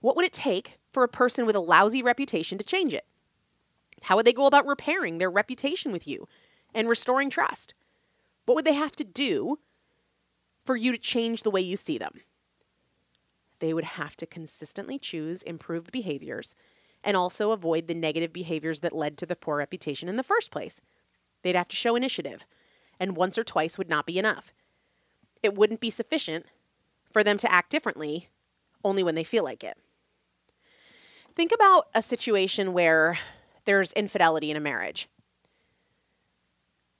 What 0.00 0.16
would 0.16 0.24
it 0.24 0.32
take 0.32 0.77
for 0.92 1.02
a 1.02 1.08
person 1.08 1.46
with 1.46 1.56
a 1.56 1.60
lousy 1.60 2.02
reputation 2.02 2.58
to 2.58 2.64
change 2.64 2.94
it? 2.94 3.06
How 4.02 4.16
would 4.16 4.26
they 4.26 4.32
go 4.32 4.46
about 4.46 4.66
repairing 4.66 5.18
their 5.18 5.30
reputation 5.30 5.92
with 5.92 6.06
you 6.06 6.28
and 6.74 6.88
restoring 6.88 7.30
trust? 7.30 7.74
What 8.46 8.54
would 8.54 8.64
they 8.64 8.74
have 8.74 8.96
to 8.96 9.04
do 9.04 9.58
for 10.64 10.76
you 10.76 10.92
to 10.92 10.98
change 10.98 11.42
the 11.42 11.50
way 11.50 11.60
you 11.60 11.76
see 11.76 11.98
them? 11.98 12.20
They 13.58 13.74
would 13.74 13.84
have 13.84 14.16
to 14.16 14.26
consistently 14.26 14.98
choose 14.98 15.42
improved 15.42 15.90
behaviors 15.90 16.54
and 17.02 17.16
also 17.16 17.50
avoid 17.50 17.86
the 17.86 17.94
negative 17.94 18.32
behaviors 18.32 18.80
that 18.80 18.92
led 18.92 19.18
to 19.18 19.26
the 19.26 19.36
poor 19.36 19.58
reputation 19.58 20.08
in 20.08 20.16
the 20.16 20.22
first 20.22 20.50
place. 20.50 20.80
They'd 21.42 21.56
have 21.56 21.68
to 21.68 21.76
show 21.76 21.96
initiative, 21.96 22.46
and 22.98 23.16
once 23.16 23.38
or 23.38 23.44
twice 23.44 23.78
would 23.78 23.88
not 23.88 24.06
be 24.06 24.18
enough. 24.18 24.52
It 25.42 25.54
wouldn't 25.54 25.80
be 25.80 25.90
sufficient 25.90 26.46
for 27.12 27.22
them 27.22 27.38
to 27.38 27.52
act 27.52 27.70
differently 27.70 28.28
only 28.84 29.02
when 29.02 29.14
they 29.14 29.24
feel 29.24 29.44
like 29.44 29.64
it. 29.64 29.76
Think 31.38 31.52
about 31.54 31.86
a 31.94 32.02
situation 32.02 32.72
where 32.72 33.16
there's 33.64 33.92
infidelity 33.92 34.50
in 34.50 34.56
a 34.56 34.60
marriage. 34.60 35.08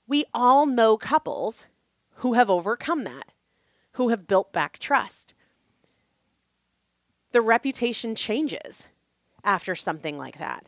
We 0.07 0.23
all 0.33 0.65
know 0.65 0.95
couples 0.95 1.67
who 2.19 2.35
have 2.35 2.49
overcome 2.49 3.03
that, 3.03 3.33
who 3.95 4.07
have 4.07 4.27
built 4.27 4.53
back 4.53 4.79
trust. 4.79 5.33
The 7.33 7.41
reputation 7.41 8.15
changes 8.15 8.87
after 9.43 9.75
something 9.75 10.17
like 10.17 10.37
that. 10.37 10.67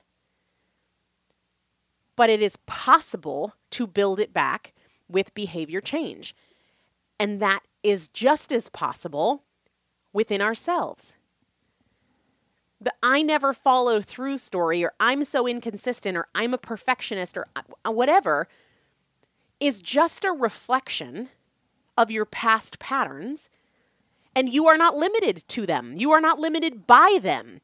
But 2.18 2.30
it 2.30 2.42
is 2.42 2.58
possible 2.66 3.56
to 3.70 3.88
build 3.88 4.20
it 4.20 4.34
back 4.34 4.74
with 5.08 5.34
behavior 5.34 5.80
change. 5.80 6.36
And 7.18 7.42
that 7.42 7.62
is 7.84 8.10
just 8.10 8.52
as 8.52 8.68
possible 8.68 9.44
within 10.12 10.42
ourselves. 10.42 11.16
The 12.82 12.94
I 13.04 13.22
never 13.22 13.54
follow 13.54 14.02
through 14.02 14.40
story, 14.40 14.84
or 14.84 14.94
I'm 15.00 15.24
so 15.24 15.48
inconsistent, 15.48 16.18
or 16.18 16.28
I'm 16.34 16.54
a 16.54 16.58
perfectionist, 16.58 17.38
or 17.38 17.46
uh, 17.56 17.92
whatever, 17.92 18.48
is 19.60 19.84
just 19.84 20.26
a 20.26 20.32
reflection 20.32 21.30
of 21.96 22.10
your 22.10 22.26
past 22.26 22.80
patterns. 22.80 23.52
And 24.36 24.52
you 24.52 24.66
are 24.68 24.78
not 24.78 24.98
limited 24.98 25.48
to 25.50 25.68
them, 25.68 25.94
you 25.96 26.12
are 26.12 26.22
not 26.22 26.40
limited 26.40 26.88
by 26.88 27.20
them. 27.22 27.62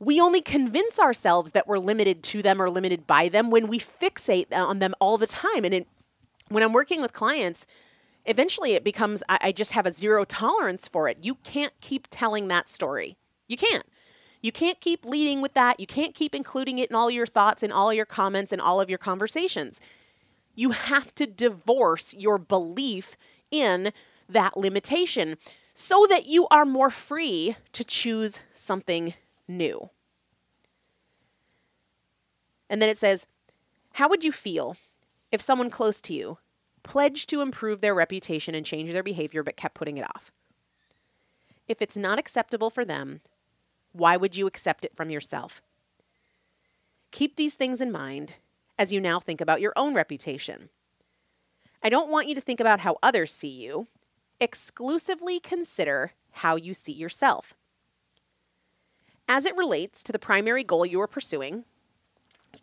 We 0.00 0.20
only 0.20 0.40
convince 0.40 0.98
ourselves 0.98 1.52
that 1.52 1.68
we're 1.68 1.78
limited 1.78 2.24
to 2.24 2.42
them 2.42 2.60
or 2.60 2.68
limited 2.68 3.06
by 3.06 3.28
them 3.28 3.50
when 3.50 3.68
we 3.68 3.78
fixate 3.78 4.52
on 4.52 4.80
them 4.80 4.94
all 5.00 5.16
the 5.16 5.28
time. 5.28 5.64
And 5.64 5.72
it, 5.72 5.86
when 6.48 6.62
I'm 6.62 6.72
working 6.72 7.00
with 7.00 7.12
clients, 7.12 7.64
eventually 8.26 8.74
it 8.74 8.82
becomes 8.82 9.22
I, 9.28 9.38
I 9.40 9.52
just 9.52 9.72
have 9.72 9.86
a 9.86 9.92
zero 9.92 10.24
tolerance 10.24 10.88
for 10.88 11.08
it. 11.08 11.18
You 11.22 11.36
can't 11.36 11.72
keep 11.80 12.08
telling 12.10 12.48
that 12.48 12.68
story. 12.68 13.16
You 13.54 13.68
can't. 13.68 13.86
You 14.42 14.50
can't 14.50 14.80
keep 14.80 15.04
leading 15.04 15.40
with 15.40 15.54
that. 15.54 15.78
You 15.78 15.86
can't 15.86 16.12
keep 16.12 16.34
including 16.34 16.78
it 16.80 16.90
in 16.90 16.96
all 16.96 17.08
your 17.08 17.24
thoughts 17.24 17.62
and 17.62 17.72
all 17.72 17.94
your 17.94 18.04
comments 18.04 18.50
and 18.50 18.60
all 18.60 18.80
of 18.80 18.90
your 18.90 18.98
conversations. 18.98 19.80
You 20.56 20.70
have 20.72 21.14
to 21.14 21.24
divorce 21.24 22.14
your 22.14 22.36
belief 22.36 23.16
in 23.52 23.92
that 24.28 24.56
limitation 24.56 25.36
so 25.72 26.04
that 26.10 26.26
you 26.26 26.48
are 26.48 26.64
more 26.64 26.90
free 26.90 27.54
to 27.70 27.84
choose 27.84 28.40
something 28.52 29.14
new. 29.46 29.90
And 32.68 32.82
then 32.82 32.88
it 32.88 32.98
says, 32.98 33.28
How 33.92 34.08
would 34.08 34.24
you 34.24 34.32
feel 34.32 34.76
if 35.30 35.40
someone 35.40 35.70
close 35.70 36.00
to 36.02 36.12
you 36.12 36.38
pledged 36.82 37.28
to 37.28 37.40
improve 37.40 37.80
their 37.80 37.94
reputation 37.94 38.56
and 38.56 38.66
change 38.66 38.90
their 38.92 39.04
behavior 39.04 39.44
but 39.44 39.56
kept 39.56 39.76
putting 39.76 39.96
it 39.96 40.04
off? 40.12 40.32
If 41.68 41.80
it's 41.80 41.96
not 41.96 42.18
acceptable 42.18 42.68
for 42.68 42.84
them, 42.84 43.20
why 43.94 44.16
would 44.16 44.36
you 44.36 44.46
accept 44.46 44.84
it 44.84 44.94
from 44.94 45.08
yourself? 45.08 45.62
Keep 47.12 47.36
these 47.36 47.54
things 47.54 47.80
in 47.80 47.92
mind 47.92 48.36
as 48.76 48.92
you 48.92 49.00
now 49.00 49.20
think 49.20 49.40
about 49.40 49.60
your 49.60 49.72
own 49.76 49.94
reputation. 49.94 50.68
I 51.80 51.88
don't 51.88 52.10
want 52.10 52.28
you 52.28 52.34
to 52.34 52.40
think 52.40 52.58
about 52.58 52.80
how 52.80 52.96
others 53.02 53.32
see 53.32 53.62
you. 53.62 53.86
Exclusively 54.40 55.38
consider 55.38 56.12
how 56.32 56.56
you 56.56 56.74
see 56.74 56.92
yourself. 56.92 57.54
As 59.28 59.46
it 59.46 59.56
relates 59.56 60.02
to 60.02 60.12
the 60.12 60.18
primary 60.18 60.64
goal 60.64 60.84
you 60.84 61.00
are 61.00 61.06
pursuing, 61.06 61.64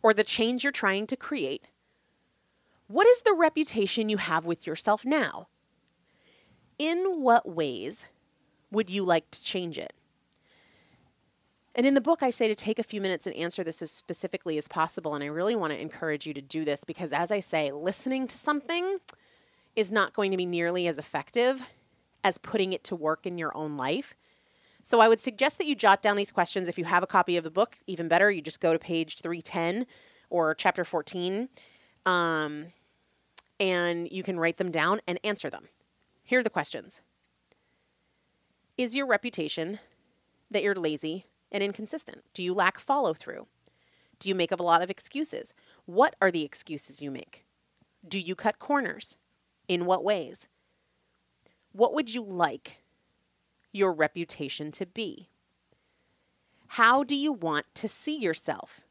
or 0.03 0.13
the 0.13 0.23
change 0.23 0.63
you're 0.63 0.71
trying 0.71 1.07
to 1.07 1.15
create, 1.15 1.63
what 2.87 3.07
is 3.07 3.21
the 3.21 3.33
reputation 3.33 4.09
you 4.09 4.17
have 4.17 4.43
with 4.43 4.67
yourself 4.67 5.05
now? 5.05 5.47
In 6.77 7.21
what 7.21 7.47
ways 7.47 8.07
would 8.69 8.89
you 8.89 9.03
like 9.03 9.31
to 9.31 9.41
change 9.41 9.77
it? 9.77 9.93
And 11.73 11.85
in 11.85 11.93
the 11.93 12.01
book, 12.01 12.21
I 12.21 12.31
say 12.31 12.47
to 12.47 12.55
take 12.55 12.79
a 12.79 12.83
few 12.83 12.99
minutes 12.99 13.25
and 13.25 13.35
answer 13.35 13.63
this 13.63 13.81
as 13.81 13.91
specifically 13.91 14.57
as 14.57 14.67
possible. 14.67 15.15
And 15.15 15.23
I 15.23 15.27
really 15.27 15.55
want 15.55 15.71
to 15.71 15.79
encourage 15.79 16.27
you 16.27 16.33
to 16.33 16.41
do 16.41 16.65
this 16.65 16.83
because, 16.83 17.13
as 17.13 17.31
I 17.31 17.39
say, 17.39 17.71
listening 17.71 18.27
to 18.27 18.37
something 18.37 18.97
is 19.75 19.91
not 19.91 20.13
going 20.13 20.31
to 20.31 20.37
be 20.37 20.45
nearly 20.45 20.87
as 20.87 20.97
effective 20.97 21.61
as 22.23 22.37
putting 22.37 22.73
it 22.73 22.83
to 22.85 22.95
work 22.95 23.25
in 23.25 23.37
your 23.37 23.55
own 23.55 23.77
life. 23.77 24.15
So 24.83 24.99
I 24.99 25.07
would 25.07 25.21
suggest 25.21 25.59
that 25.59 25.67
you 25.67 25.75
jot 25.75 26.01
down 26.01 26.17
these 26.17 26.31
questions. 26.31 26.67
If 26.67 26.77
you 26.77 26.85
have 26.85 27.03
a 27.03 27.07
copy 27.07 27.37
of 27.37 27.43
the 27.43 27.51
book, 27.51 27.77
even 27.87 28.07
better, 28.07 28.29
you 28.29 28.41
just 28.41 28.59
go 28.59 28.73
to 28.73 28.79
page 28.79 29.21
310 29.21 29.85
or 30.29 30.53
chapter 30.55 30.83
14. 30.83 31.47
Um, 32.05 32.67
and 33.59 34.11
you 34.11 34.23
can 34.23 34.39
write 34.39 34.57
them 34.57 34.71
down 34.71 34.99
and 35.07 35.19
answer 35.23 35.49
them. 35.49 35.69
Here 36.23 36.39
are 36.39 36.43
the 36.43 36.49
questions 36.49 37.01
Is 38.77 38.95
your 38.95 39.05
reputation 39.05 39.79
that 40.49 40.63
you're 40.63 40.75
lazy 40.75 41.25
and 41.51 41.63
inconsistent? 41.63 42.23
Do 42.33 42.43
you 42.43 42.53
lack 42.53 42.79
follow 42.79 43.13
through? 43.13 43.47
Do 44.19 44.29
you 44.29 44.35
make 44.35 44.51
a 44.51 44.61
lot 44.61 44.81
of 44.81 44.89
excuses? 44.89 45.53
What 45.85 46.15
are 46.21 46.31
the 46.31 46.43
excuses 46.43 47.01
you 47.01 47.11
make? 47.11 47.45
Do 48.07 48.19
you 48.19 48.35
cut 48.35 48.59
corners? 48.59 49.17
In 49.67 49.85
what 49.85 50.03
ways? 50.03 50.47
What 51.71 51.93
would 51.93 52.13
you 52.13 52.21
like 52.21 52.83
your 53.71 53.93
reputation 53.93 54.71
to 54.71 54.85
be? 54.85 55.29
How 56.67 57.03
do 57.03 57.15
you 57.15 57.31
want 57.31 57.65
to 57.75 57.87
see 57.87 58.17
yourself? 58.17 58.81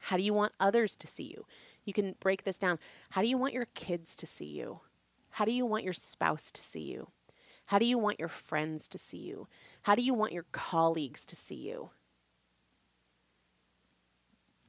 How 0.00 0.16
do 0.16 0.22
you 0.22 0.32
want 0.32 0.52
others 0.60 0.96
to 0.96 1.06
see 1.06 1.24
you? 1.24 1.44
You 1.84 1.92
can 1.92 2.14
break 2.20 2.44
this 2.44 2.58
down. 2.58 2.78
How 3.10 3.22
do 3.22 3.28
you 3.28 3.38
want 3.38 3.54
your 3.54 3.66
kids 3.74 4.16
to 4.16 4.26
see 4.26 4.46
you? 4.46 4.80
How 5.30 5.44
do 5.44 5.52
you 5.52 5.66
want 5.66 5.84
your 5.84 5.92
spouse 5.92 6.50
to 6.52 6.62
see 6.62 6.82
you? 6.82 7.08
How 7.68 7.78
do 7.78 7.84
you 7.84 7.98
want 7.98 8.18
your 8.18 8.30
friends 8.30 8.88
to 8.88 8.96
see 8.96 9.18
you? 9.18 9.46
How 9.82 9.94
do 9.94 10.00
you 10.00 10.14
want 10.14 10.32
your 10.32 10.46
colleagues 10.52 11.26
to 11.26 11.36
see 11.36 11.54
you? 11.54 11.90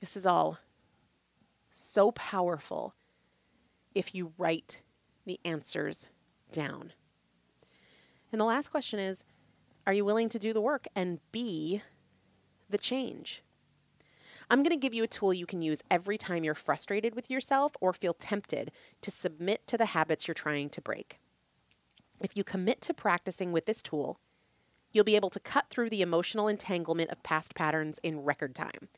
This 0.02 0.18
is 0.18 0.26
all 0.26 0.58
so 1.70 2.12
powerful 2.12 2.94
if 3.96 4.14
you 4.14 4.34
write 4.38 4.82
the 5.26 5.40
answers 5.46 6.10
down. 6.52 6.92
And 8.34 8.42
the 8.42 8.46
last 8.46 8.68
question 8.68 9.00
is 9.00 9.24
Are 9.88 9.94
you 9.94 10.04
willing 10.04 10.28
to 10.28 10.38
do 10.38 10.52
the 10.52 10.60
work 10.60 10.86
and 10.94 11.20
be 11.32 11.82
the 12.70 12.78
change? 12.78 13.44
I'm 14.50 14.62
going 14.62 14.76
to 14.76 14.76
give 14.76 14.94
you 14.94 15.06
a 15.06 15.08
tool 15.08 15.34
you 15.34 15.46
can 15.46 15.62
use 15.62 15.82
every 15.90 16.18
time 16.18 16.44
you're 16.44 16.54
frustrated 16.54 17.16
with 17.16 17.32
yourself 17.32 17.72
or 17.80 17.94
feel 17.94 18.14
tempted 18.14 18.74
to 19.00 19.10
submit 19.10 19.66
to 19.68 19.78
the 19.78 19.86
habits 19.86 20.28
you're 20.28 20.36
trying 20.36 20.70
to 20.72 20.82
break. 20.82 21.22
If 22.20 22.36
you 22.36 22.44
commit 22.44 22.82
to 22.82 22.94
practicing 22.94 23.52
with 23.52 23.66
this 23.66 23.82
tool, 23.82 24.20
you'll 24.92 25.04
be 25.04 25.16
able 25.16 25.30
to 25.30 25.40
cut 25.40 25.70
through 25.70 25.90
the 25.90 26.02
emotional 26.02 26.48
entanglement 26.48 27.10
of 27.10 27.24
past 27.24 27.56
patterns 27.56 28.00
in 28.04 28.24
record 28.24 28.56
time. 28.56 28.90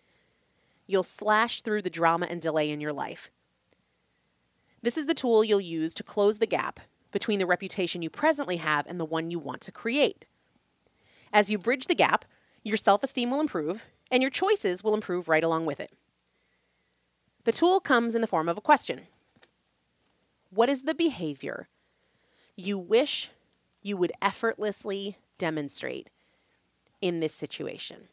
You'll 0.88 1.04
slash 1.04 1.62
through 1.62 1.84
the 1.84 1.90
drama 1.90 2.28
and 2.30 2.42
delay 2.42 2.70
in 2.70 2.82
your 2.82 2.94
life. 2.94 3.32
This 4.82 4.98
is 4.98 5.06
the 5.06 5.14
tool 5.14 5.44
you'll 5.44 5.62
use 5.62 5.94
to 5.94 6.04
close 6.04 6.40
the 6.40 6.48
gap 6.48 6.80
between 7.12 7.40
the 7.40 7.46
reputation 7.46 8.02
you 8.02 8.10
presently 8.10 8.58
have 8.58 8.88
and 8.88 9.00
the 9.00 9.06
one 9.06 9.30
you 9.30 9.38
want 9.38 9.62
to 9.62 9.72
create. 9.72 10.26
As 11.32 11.52
you 11.52 11.58
bridge 11.58 11.88
the 11.88 11.96
gap, 11.96 12.26
your 12.64 12.78
self 12.78 13.04
esteem 13.04 13.30
will 13.30 13.42
improve 13.42 13.86
and 14.10 14.22
your 14.22 14.32
choices 14.32 14.84
will 14.84 14.96
improve 14.96 15.30
right 15.30 15.44
along 15.44 15.66
with 15.66 15.80
it. 15.80 15.92
The 17.44 17.52
tool 17.52 17.80
comes 17.80 18.16
in 18.16 18.22
the 18.22 18.28
form 18.28 18.50
of 18.50 18.58
a 18.58 18.62
question 18.62 19.02
What 20.50 20.70
is 20.70 20.84
the 20.84 20.96
behavior 20.96 21.68
you 22.56 22.78
wish 22.78 23.30
you 23.82 23.98
would 23.98 24.12
effortlessly 24.22 25.18
demonstrate 25.38 26.10
in 27.02 27.20
this 27.20 27.34
situation? 27.34 28.08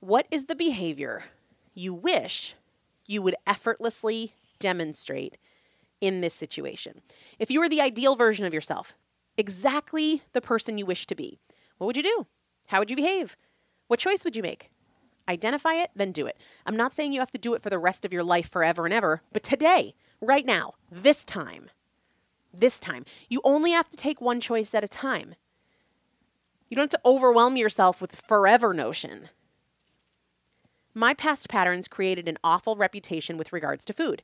What 0.00 0.26
is 0.30 0.46
the 0.46 0.56
behavior 0.56 1.24
you 1.72 1.94
wish 1.94 2.54
you 3.06 3.22
would 3.22 3.36
effortlessly 3.46 4.34
demonstrate 4.58 5.36
in 6.00 6.20
this 6.20 6.34
situation? 6.34 7.00
If 7.38 7.50
you 7.50 7.60
were 7.60 7.68
the 7.68 7.80
ideal 7.80 8.16
version 8.16 8.44
of 8.44 8.54
yourself, 8.54 8.94
exactly 9.36 10.22
the 10.32 10.40
person 10.40 10.78
you 10.78 10.86
wish 10.86 11.06
to 11.06 11.14
be, 11.14 11.38
what 11.78 11.86
would 11.86 11.96
you 11.96 12.02
do? 12.02 12.26
How 12.68 12.80
would 12.80 12.90
you 12.90 12.96
behave? 12.96 13.36
What 13.88 14.00
choice 14.00 14.24
would 14.24 14.36
you 14.36 14.42
make? 14.42 14.70
Identify 15.28 15.74
it, 15.74 15.90
then 15.96 16.12
do 16.12 16.26
it. 16.26 16.36
I'm 16.66 16.76
not 16.76 16.92
saying 16.92 17.12
you 17.12 17.20
have 17.20 17.30
to 17.30 17.38
do 17.38 17.54
it 17.54 17.62
for 17.62 17.70
the 17.70 17.78
rest 17.78 18.04
of 18.04 18.12
your 18.12 18.22
life 18.22 18.50
forever 18.50 18.84
and 18.84 18.92
ever, 18.92 19.22
but 19.32 19.42
today, 19.42 19.94
right 20.20 20.44
now, 20.44 20.74
this 20.90 21.24
time, 21.24 21.70
this 22.60 22.80
time, 22.80 23.04
you 23.28 23.40
only 23.44 23.72
have 23.72 23.88
to 23.88 23.96
take 23.96 24.20
one 24.20 24.40
choice 24.40 24.74
at 24.74 24.84
a 24.84 24.88
time. 24.88 25.34
You 26.68 26.76
don't 26.76 26.92
have 26.92 27.00
to 27.00 27.08
overwhelm 27.08 27.56
yourself 27.56 28.00
with 28.00 28.16
forever 28.16 28.72
notion. 28.72 29.28
My 30.94 31.14
past 31.14 31.48
patterns 31.48 31.88
created 31.88 32.28
an 32.28 32.38
awful 32.44 32.76
reputation 32.76 33.36
with 33.36 33.52
regards 33.52 33.84
to 33.86 33.92
food. 33.92 34.22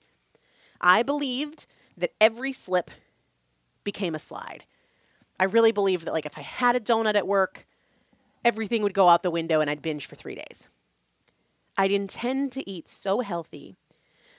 I 0.81 1.03
believed 1.03 1.67
that 1.97 2.13
every 2.21 2.53
slip 2.53 2.91
became 3.85 4.15
a 4.15 4.21
slide. 4.21 4.65
I 5.39 5.45
really 5.45 5.73
believed 5.73 6.07
that 6.07 6.13
like 6.13 6.27
if 6.27 6.39
I 6.39 6.43
had 6.43 6.77
a 6.77 6.81
donut 6.81 7.15
at 7.15 7.27
work, 7.27 7.67
everything 8.45 8.83
would 8.83 8.95
go 8.95 9.09
out 9.09 9.23
the 9.23 9.31
window 9.31 9.61
and 9.61 9.69
I'd 9.69 9.83
binge 9.83 10.07
for 10.07 10.15
3 10.15 10.35
days. 10.35 10.69
I'd 11.77 11.91
intend 11.91 12.53
to 12.53 12.69
eat 12.69 12.89
so 12.89 13.21
healthy, 13.21 13.77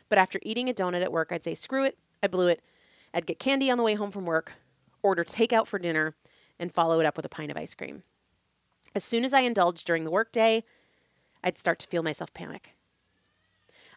but 0.10 0.18
after 0.18 0.40
eating 0.44 0.70
a 0.70 0.74
donut 0.74 1.02
at 1.02 1.12
work, 1.12 1.32
I'd 1.32 1.44
say 1.44 1.56
screw 1.56 1.84
it, 1.84 1.98
I 2.22 2.28
blew 2.28 2.48
it. 2.48 2.62
I'd 3.14 3.26
get 3.26 3.40
candy 3.40 3.70
on 3.70 3.78
the 3.78 3.84
way 3.84 3.96
home 3.96 4.12
from 4.12 4.26
work, 4.26 4.54
order 5.04 5.24
takeout 5.24 5.68
for 5.68 5.80
dinner, 5.80 6.16
and 6.60 6.72
follow 6.72 7.00
it 7.00 7.06
up 7.06 7.18
with 7.18 7.26
a 7.26 7.30
pint 7.30 7.52
of 7.52 7.58
ice 7.58 7.76
cream. 7.76 8.04
As 8.96 9.04
soon 9.04 9.24
as 9.24 9.34
I 9.34 9.42
indulged 9.42 9.86
during 9.86 10.04
the 10.04 10.12
workday, 10.12 10.64
I'd 11.44 11.58
start 11.58 11.80
to 11.80 11.88
feel 11.88 12.04
myself 12.04 12.34
panic. 12.34 12.76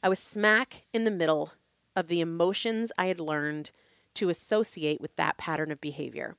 I 0.02 0.08
was 0.08 0.18
smack 0.18 0.84
in 0.92 1.04
the 1.04 1.10
middle 1.10 1.52
of 1.96 2.08
the 2.08 2.20
emotions 2.20 2.92
I 2.98 3.06
had 3.06 3.20
learned 3.20 3.70
to 4.14 4.28
associate 4.28 5.00
with 5.00 5.16
that 5.16 5.36
pattern 5.36 5.70
of 5.70 5.80
behavior. 5.80 6.36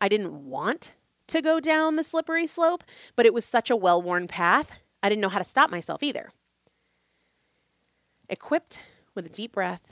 I 0.00 0.08
didn't 0.08 0.44
want 0.44 0.94
to 1.28 1.40
go 1.40 1.60
down 1.60 1.96
the 1.96 2.04
slippery 2.04 2.46
slope, 2.46 2.84
but 3.16 3.26
it 3.26 3.34
was 3.34 3.44
such 3.44 3.70
a 3.70 3.76
well 3.76 4.02
worn 4.02 4.28
path, 4.28 4.78
I 5.02 5.08
didn't 5.08 5.22
know 5.22 5.28
how 5.28 5.38
to 5.38 5.44
stop 5.44 5.70
myself 5.70 6.02
either. 6.02 6.30
Equipped 8.28 8.82
with 9.14 9.26
a 9.26 9.30
deep 9.30 9.52
breath 9.52 9.82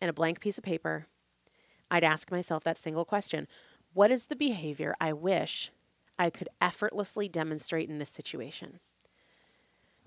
and 0.00 0.08
a 0.08 0.14
blank 0.14 0.40
piece 0.40 0.58
of 0.58 0.64
paper, 0.64 1.06
I'd 1.90 2.04
ask 2.04 2.30
myself 2.30 2.64
that 2.64 2.78
single 2.78 3.04
question 3.04 3.48
What 3.94 4.10
is 4.10 4.26
the 4.26 4.36
behavior 4.36 4.94
I 5.00 5.12
wish 5.12 5.70
I 6.18 6.30
could 6.30 6.48
effortlessly 6.60 7.28
demonstrate 7.28 7.88
in 7.88 7.98
this 7.98 8.10
situation? 8.10 8.80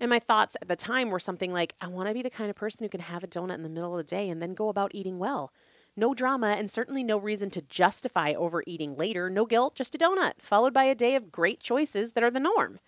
And 0.00 0.10
my 0.10 0.18
thoughts 0.18 0.56
at 0.60 0.66
the 0.66 0.74
time 0.74 1.10
were 1.10 1.20
something 1.20 1.52
like, 1.52 1.74
I 1.80 1.86
want 1.86 2.08
to 2.08 2.14
be 2.14 2.22
the 2.22 2.30
kind 2.30 2.50
of 2.50 2.56
person 2.56 2.84
who 2.84 2.88
can 2.88 3.00
have 3.00 3.22
a 3.22 3.28
donut 3.28 3.54
in 3.54 3.62
the 3.62 3.68
middle 3.68 3.92
of 3.92 3.98
the 3.98 4.10
day 4.10 4.28
and 4.28 4.42
then 4.42 4.52
go 4.54 4.68
about 4.68 4.90
eating 4.94 5.18
well. 5.18 5.52
No 5.96 6.12
drama 6.12 6.56
and 6.58 6.70
certainly 6.70 7.04
no 7.04 7.18
reason 7.18 7.50
to 7.50 7.62
justify 7.62 8.32
overeating 8.32 8.96
later. 8.96 9.30
No 9.30 9.46
guilt, 9.46 9.74
just 9.74 9.94
a 9.94 9.98
donut, 9.98 10.32
followed 10.40 10.72
by 10.72 10.84
a 10.84 10.94
day 10.94 11.14
of 11.14 11.30
great 11.30 11.60
choices 11.60 12.12
that 12.12 12.24
are 12.24 12.30
the 12.30 12.40
norm. 12.40 12.80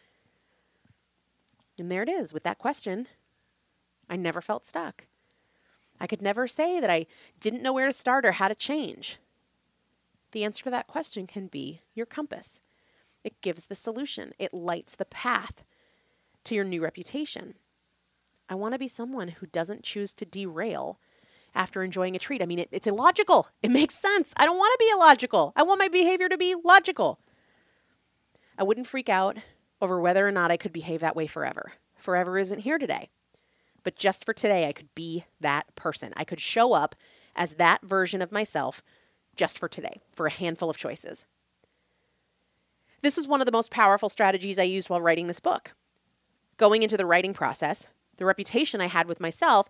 And 1.79 1.91
there 1.91 2.03
it 2.03 2.09
is 2.09 2.33
with 2.33 2.43
that 2.45 2.59
question. 2.59 3.07
I 4.09 4.17
never 4.17 4.41
felt 4.41 4.67
stuck. 4.67 5.07
I 6.01 6.07
could 6.07 6.23
never 6.23 6.47
say 6.47 6.81
that 6.81 6.91
I 6.91 7.07
didn't 7.41 7.63
know 7.63 7.73
where 7.73 7.87
to 7.87 7.93
start 7.93 8.27
or 8.27 8.33
how 8.33 8.49
to 8.49 8.55
change. 8.55 9.19
The 10.33 10.45
answer 10.45 10.65
to 10.65 10.71
that 10.71 10.89
question 10.89 11.27
can 11.27 11.47
be 11.47 11.81
your 11.95 12.07
compass. 12.07 12.61
It 13.23 13.41
gives 13.41 13.67
the 13.67 13.75
solution, 13.75 14.33
it 14.39 14.53
lights 14.53 14.97
the 14.97 15.05
path 15.05 15.65
to 16.45 16.55
your 16.55 16.65
new 16.65 16.83
reputation. 16.83 17.55
I 18.49 18.55
want 18.55 18.75
to 18.75 18.79
be 18.79 18.89
someone 18.89 19.29
who 19.29 19.47
doesn't 19.47 19.83
choose 19.83 20.13
to 20.15 20.27
derail 20.27 20.99
after 21.55 21.83
enjoying 21.83 22.15
a 22.17 22.19
treat. 22.19 22.43
I 22.43 22.47
mean, 22.47 22.59
it, 22.59 22.69
it's 22.73 22.87
illogical. 22.87 23.49
It 23.63 23.71
makes 23.71 23.95
sense. 23.95 24.35
I 24.37 24.45
don't 24.45 24.59
want 24.59 24.73
to 24.73 24.85
be 24.85 24.91
illogical. 24.93 25.53
I 25.57 25.63
want 25.63 25.79
my 25.79 25.89
behavior 25.89 26.29
to 26.29 26.37
be 26.37 26.55
logical. 26.63 27.21
I 28.59 28.65
wouldn't 28.65 28.87
freak 28.87 29.09
out 29.09 29.39
over 29.81 30.01
whether 30.01 30.27
or 30.27 30.33
not 30.33 30.51
I 30.51 30.57
could 30.57 30.73
behave 30.73 31.01
that 31.01 31.17
way 31.17 31.27
forever. 31.27 31.73
Forever 31.97 32.39
isn't 32.39 32.61
here 32.61 32.79
today. 32.79 33.11
But 33.85 33.97
just 33.97 34.25
for 34.25 34.33
today, 34.33 34.67
I 34.67 34.73
could 34.73 34.93
be 34.95 35.27
that 35.41 35.75
person. 35.77 36.13
I 36.17 36.25
could 36.25 36.41
show 36.41 36.73
up 36.73 36.97
as 37.37 37.55
that 37.55 37.83
version 37.83 38.21
of 38.23 38.33
myself 38.33 38.83
just 39.37 39.59
for 39.59 39.69
today, 39.69 40.01
for 40.13 40.27
a 40.27 40.31
handful 40.31 40.71
of 40.71 40.77
choices. 40.77 41.27
This 43.03 43.17
was 43.17 43.29
one 43.29 43.41
of 43.41 43.47
the 43.47 43.53
most 43.53 43.71
powerful 43.71 44.09
strategies 44.09 44.59
I 44.59 44.63
used 44.63 44.89
while 44.89 45.01
writing 45.01 45.27
this 45.27 45.41
book. 45.41 45.75
Going 46.57 46.83
into 46.83 46.97
the 46.97 47.07
writing 47.07 47.35
process, 47.35 47.89
the 48.17 48.25
reputation 48.25 48.81
I 48.81 48.87
had 48.87 49.07
with 49.07 49.21
myself 49.21 49.69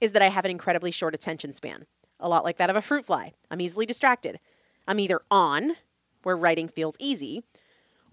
is 0.00 0.12
that 0.12 0.22
I 0.22 0.28
have 0.28 0.44
an 0.44 0.50
incredibly 0.50 0.90
short 0.90 1.14
attention 1.14 1.52
span, 1.52 1.86
a 2.20 2.28
lot 2.28 2.44
like 2.44 2.58
that 2.58 2.68
of 2.68 2.76
a 2.76 2.82
fruit 2.82 3.06
fly. 3.06 3.32
I'm 3.50 3.60
easily 3.60 3.86
distracted. 3.86 4.38
I'm 4.86 5.00
either 5.00 5.20
on, 5.30 5.76
where 6.22 6.36
writing 6.36 6.68
feels 6.68 6.96
easy, 7.00 7.44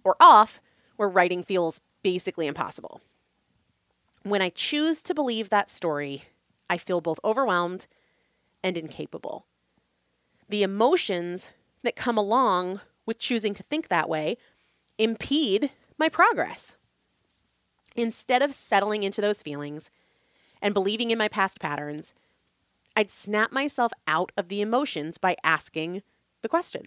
or 0.04 0.16
off, 0.20 0.62
where 0.96 1.10
writing 1.10 1.44
feels 1.44 1.82
basically 2.04 2.48
impossible. 2.48 3.02
When 4.24 4.42
I 4.42 4.50
choose 4.50 5.04
to 5.04 5.14
believe 5.14 5.50
that 5.50 5.70
story, 5.70 6.24
I 6.70 6.78
feel 6.78 7.02
both 7.02 7.20
overwhelmed 7.26 7.88
and 8.64 8.78
incapable. 8.78 9.46
The 10.48 10.64
emotions 10.64 11.52
that 11.84 11.98
come 11.98 12.18
along 12.18 12.80
with 13.06 13.20
choosing 13.20 13.54
to 13.54 13.64
think 13.64 13.90
that 13.90 14.08
way 14.08 14.38
impede 14.98 15.72
my 15.98 16.08
progress. 16.08 16.78
Instead 17.98 18.42
of 18.42 18.54
settling 18.54 19.04
into 19.04 19.20
those 19.20 19.44
feelings 19.44 19.92
and 20.62 20.74
believing 20.74 21.12
in 21.12 21.18
my 21.18 21.28
past 21.28 21.60
patterns, 21.60 22.14
I'd 22.96 23.12
snap 23.12 23.52
myself 23.52 23.92
out 24.08 24.32
of 24.38 24.48
the 24.48 24.62
emotions 24.62 25.18
by 25.18 25.36
asking 25.44 26.02
the 26.42 26.50
question 26.50 26.84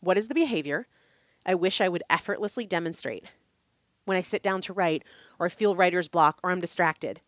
What 0.00 0.16
is 0.16 0.28
the 0.28 0.34
behavior 0.34 0.86
I 1.44 1.54
wish 1.54 1.82
I 1.82 1.90
would 1.90 2.02
effortlessly 2.08 2.64
demonstrate 2.64 3.24
when 4.04 4.16
I 4.16 4.20
sit 4.20 4.42
down 4.42 4.60
to 4.62 4.72
write, 4.72 5.04
or 5.38 5.46
I 5.46 5.48
feel 5.48 5.76
writer's 5.76 6.08
block, 6.08 6.38
or 6.42 6.50
I'm 6.50 6.60
distracted? 6.60 7.20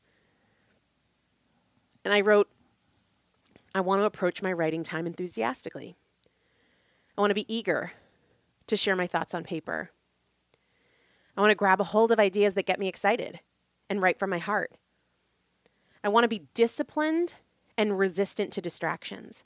And 2.04 2.12
I 2.14 2.20
wrote 2.20 2.48
I 3.74 3.80
want 3.80 4.00
to 4.00 4.06
approach 4.06 4.42
my 4.42 4.52
writing 4.52 4.82
time 4.82 5.06
enthusiastically. 5.06 5.96
I 7.16 7.20
want 7.20 7.30
to 7.30 7.34
be 7.34 7.54
eager 7.54 7.92
to 8.68 8.76
share 8.76 8.96
my 8.96 9.06
thoughts 9.06 9.34
on 9.34 9.44
paper. 9.44 9.90
I 11.36 11.40
want 11.42 11.50
to 11.50 11.56
grab 11.56 11.78
a 11.80 11.84
hold 11.84 12.10
of 12.10 12.18
ideas 12.18 12.54
that 12.54 12.64
get 12.64 12.80
me 12.80 12.88
excited 12.88 13.40
and 13.90 14.00
write 14.00 14.18
from 14.18 14.30
my 14.30 14.38
heart. 14.38 14.72
I 16.02 16.08
want 16.08 16.24
to 16.24 16.28
be 16.28 16.46
disciplined 16.54 17.34
and 17.76 17.98
resistant 17.98 18.50
to 18.54 18.62
distractions. 18.62 19.44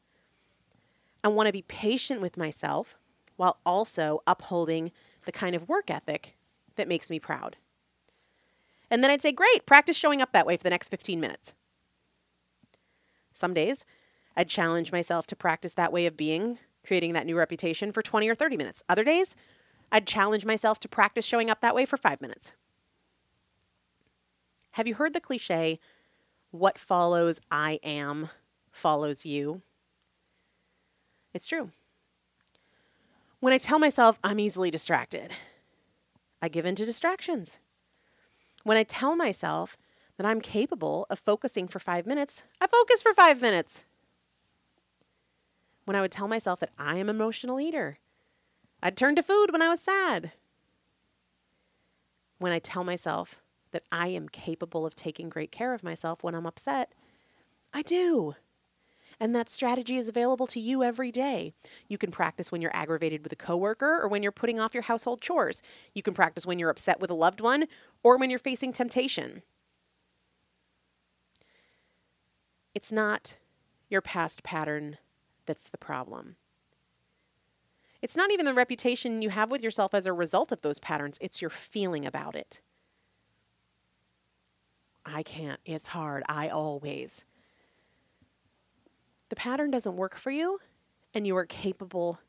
I 1.25 1.29
want 1.29 1.49
to 1.49 1.53
be 1.53 1.63
patient 1.63 2.21
with 2.21 2.37
myself 2.37 2.97
while 3.37 3.59
also 3.67 4.23
upholding 4.27 4.93
the 5.25 5.33
kind 5.33 5.57
of 5.57 5.69
work 5.69 5.91
ethic 5.91 6.37
that 6.81 6.89
makes 6.89 7.11
me 7.11 7.21
proud. 7.21 7.57
And 8.91 9.05
then 9.05 9.11
I'd 9.11 9.23
say, 9.23 9.31
great, 9.31 9.67
practice 9.67 9.97
showing 9.97 10.21
up 10.21 10.33
that 10.33 10.47
way 10.47 10.57
for 10.57 10.65
the 10.65 10.71
next 10.71 10.89
15 10.89 11.21
minutes. 11.21 11.55
Some 13.33 13.55
days, 13.55 13.85
I'd 14.37 14.49
challenge 14.49 14.91
myself 14.91 15.27
to 15.29 15.37
practice 15.37 15.75
that 15.75 15.93
way 15.93 16.07
of 16.07 16.17
being, 16.17 16.59
creating 16.85 17.13
that 17.13 17.27
new 17.27 17.37
reputation 17.37 17.93
for 17.93 18.03
20 18.03 18.29
or 18.29 18.35
30 18.35 18.57
minutes. 18.57 18.83
Other 18.89 19.05
days, 19.05 19.37
I'd 19.93 20.07
challenge 20.07 20.45
myself 20.45 20.81
to 20.81 20.89
practice 20.89 21.25
showing 21.25 21.51
up 21.51 21.61
that 21.61 21.75
way 21.75 21.85
for 21.85 21.97
five 21.97 22.21
minutes. 22.21 22.55
Have 24.73 24.89
you 24.89 24.95
heard 24.95 25.13
the 25.13 25.21
cliche, 25.21 25.79
what 26.51 26.79
follows 26.79 27.41
I 27.51 27.79
am 27.83 28.31
follows 28.71 29.27
you? 29.27 29.63
It's 31.33 31.49
true. 31.49 31.71
When 33.41 33.53
I 33.53 33.59
tell 33.59 33.79
myself 33.79 34.19
I'm 34.23 34.39
easily 34.39 34.71
distracted, 34.71 35.33
I 36.43 36.49
give 36.49 36.67
in 36.67 36.75
to 36.77 36.87
distractions. 36.87 37.59
When 38.63 38.77
I 38.77 38.83
tell 38.83 39.17
myself 39.17 39.77
that 40.17 40.27
I'm 40.27 40.41
capable 40.41 41.07
of 41.11 41.19
focusing 41.19 41.69
for 41.69 41.79
five 41.79 42.07
minutes, 42.07 42.45
I 42.61 42.67
focus 42.67 43.03
for 43.03 43.15
five 43.15 43.41
minutes. 43.41 43.85
When 45.85 45.97
I 45.97 46.01
would 46.01 46.13
tell 46.13 46.29
myself 46.29 46.61
that 46.61 46.71
I 46.79 46.97
am 46.97 47.09
an 47.09 47.17
emotional 47.17 47.61
eater, 47.61 47.99
I'd 48.83 48.97
turn 48.97 49.17
to 49.17 49.23
food 49.23 49.51
when 49.51 49.63
I 49.63 49.69
was 49.69 49.81
sad. 49.81 50.33
When 52.39 52.53
I 52.53 52.59
tell 52.59 52.85
myself 52.85 53.43
that 53.73 53.85
I 53.93 54.09
am 54.09 54.29
capable 54.29 54.87
of 54.87 54.95
taking 54.95 55.29
great 55.29 55.53
care 55.53 55.75
of 55.75 55.83
myself 55.83 56.23
when 56.23 56.35
I'm 56.35 56.47
upset, 56.47 56.93
I 57.73 57.83
do. 57.83 58.35
And 59.21 59.35
that 59.37 59.51
strategy 59.51 59.97
is 59.97 60.09
available 60.09 60.47
to 60.47 60.59
you 60.59 60.83
every 60.83 61.13
day. 61.13 61.53
You 61.89 61.99
can 61.99 62.11
practice 62.11 62.51
when 62.51 62.63
you're 62.63 62.75
aggravated 62.75 63.23
with 63.23 63.33
a 63.33 63.37
coworker 63.37 64.01
or 64.01 64.09
when 64.09 64.23
you're 64.23 64.33
putting 64.33 64.59
off 64.59 64.73
your 64.73 64.85
household 64.85 65.21
chores. 65.21 65.63
You 65.95 66.03
can 66.03 66.15
practice 66.15 66.47
when 66.47 66.59
you're 66.59 66.71
upset 66.71 67.01
with 67.01 67.11
a 67.11 67.15
loved 67.15 67.43
one 67.43 67.67
or 68.03 68.17
when 68.17 68.31
you're 68.31 68.39
facing 68.39 68.73
temptation. 68.73 69.43
It's 72.75 72.91
not 72.91 73.37
your 73.91 74.01
past 74.01 74.43
pattern 74.43 74.97
that's 75.45 75.69
the 75.69 75.79
problem. 75.79 76.37
It's 78.01 78.17
not 78.17 78.33
even 78.33 78.47
the 78.47 78.55
reputation 78.55 79.21
you 79.21 79.31
have 79.31 79.51
with 79.51 79.63
yourself 79.63 79.93
as 79.93 80.07
a 80.07 80.13
result 80.13 80.53
of 80.53 80.63
those 80.63 80.79
patterns, 80.79 81.19
it's 81.21 81.43
your 81.43 81.51
feeling 81.51 82.07
about 82.07 82.35
it. 82.35 82.63
I 85.05 85.23
can't. 85.23 85.61
It's 85.65 85.89
hard. 85.89 86.23
I 86.29 86.49
always 86.49 87.25
the 89.31 89.37
pattern 89.37 89.71
doesn't 89.71 89.97
work 89.97 90.17
for 90.17 90.31
you 90.31 90.61
and 91.15 91.27
you 91.27 91.37
are 91.37 91.47
capable 91.47 92.21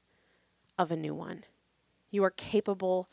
of 0.79 0.91
a 0.91 0.95
new 0.95 1.13
one. 1.13 1.43
You 2.09 2.23
are 2.23 2.31
capable 2.31 3.09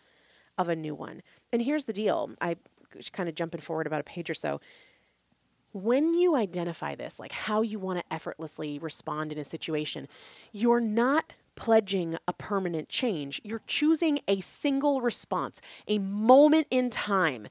of 0.57 0.68
a 0.68 0.77
new 0.77 0.94
one. 0.94 1.22
And 1.53 1.62
here's 1.62 1.85
the 1.85 1.92
deal 1.92 2.31
I 2.40 2.57
kind 3.12 3.29
of 3.29 3.35
jumping 3.35 3.61
forward 3.61 3.87
about 3.87 4.01
a 4.01 4.05
page 4.05 4.31
or 4.31 4.35
so. 4.35 4.61
When 5.72 6.14
you 6.14 6.35
identify 6.35 6.94
this, 6.94 7.20
like 7.20 7.33
how 7.33 7.62
you 7.62 7.79
want 7.79 7.98
to 7.98 8.05
effortlessly 8.12 8.79
respond 8.79 9.33
in 9.33 9.38
a 9.38 9.44
situation, 9.44 10.09
you're 10.53 10.81
not 10.81 11.35
pledging 11.57 12.16
a 12.27 12.33
permanent 12.33 12.88
change. 12.88 13.40
You're 13.44 13.62
choosing 13.66 14.20
a 14.27 14.40
single 14.40 15.01
response, 15.01 15.61
a 15.87 15.98
moment 15.98 16.68
in 16.70 16.88
time 16.88 17.48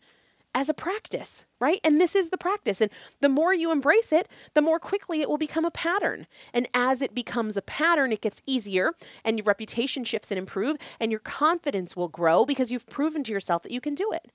as 0.58 0.70
a 0.70 0.74
practice, 0.74 1.46
right? 1.60 1.80
And 1.84 2.02
this 2.02 2.15
is 2.15 2.32
the 2.32 2.38
practice. 2.38 2.82
And 2.82 2.89
the 3.22 3.30
more 3.30 3.54
you 3.54 3.72
embrace 3.72 4.12
it, 4.12 4.28
the 4.56 4.62
more 4.62 4.80
quickly 4.80 5.22
it 5.22 5.30
will 5.30 5.38
become 5.38 5.65
a 5.65 5.70
pattern. 5.70 6.26
And 6.52 6.67
as 6.74 7.04
it 7.04 7.13
becomes 7.13 7.56
a 7.56 7.62
pattern, 7.62 8.12
it 8.12 8.22
gets 8.22 8.41
easier 8.48 8.93
and 9.24 9.38
your 9.38 9.43
reputation 9.43 10.04
shifts 10.04 10.32
and 10.32 10.39
improve 10.39 10.78
and 11.00 11.12
your 11.12 11.20
confidence 11.20 11.96
will 11.96 12.08
grow 12.08 12.43
because 12.43 12.72
you've 12.72 12.88
proven 12.88 13.24
to 13.26 13.32
yourself 13.32 13.62
that 13.62 13.72
you 13.72 13.80
can 13.80 13.93
do 13.93 14.12
it. 14.12 14.32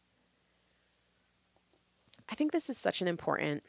I 2.28 2.36
think 2.36 2.52
this 2.52 2.70
is 2.70 2.78
such 2.78 3.02
an 3.02 3.08
important 3.08 3.64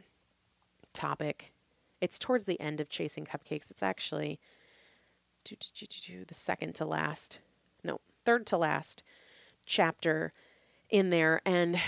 topic. 0.94 1.54
It's 2.02 2.20
towards 2.20 2.46
the 2.46 2.62
end 2.62 2.80
of 2.80 2.88
Chasing 2.88 3.26
Cupcakes. 3.26 3.72
It's 3.72 3.82
actually 3.82 4.40
the 5.44 6.34
second 6.36 6.76
to 6.76 6.86
last, 6.86 7.40
no, 7.84 8.00
third 8.26 8.46
to 8.46 8.58
last 8.58 9.02
chapter 9.66 10.34
in 10.92 11.10
there. 11.10 11.42
And 11.48 11.80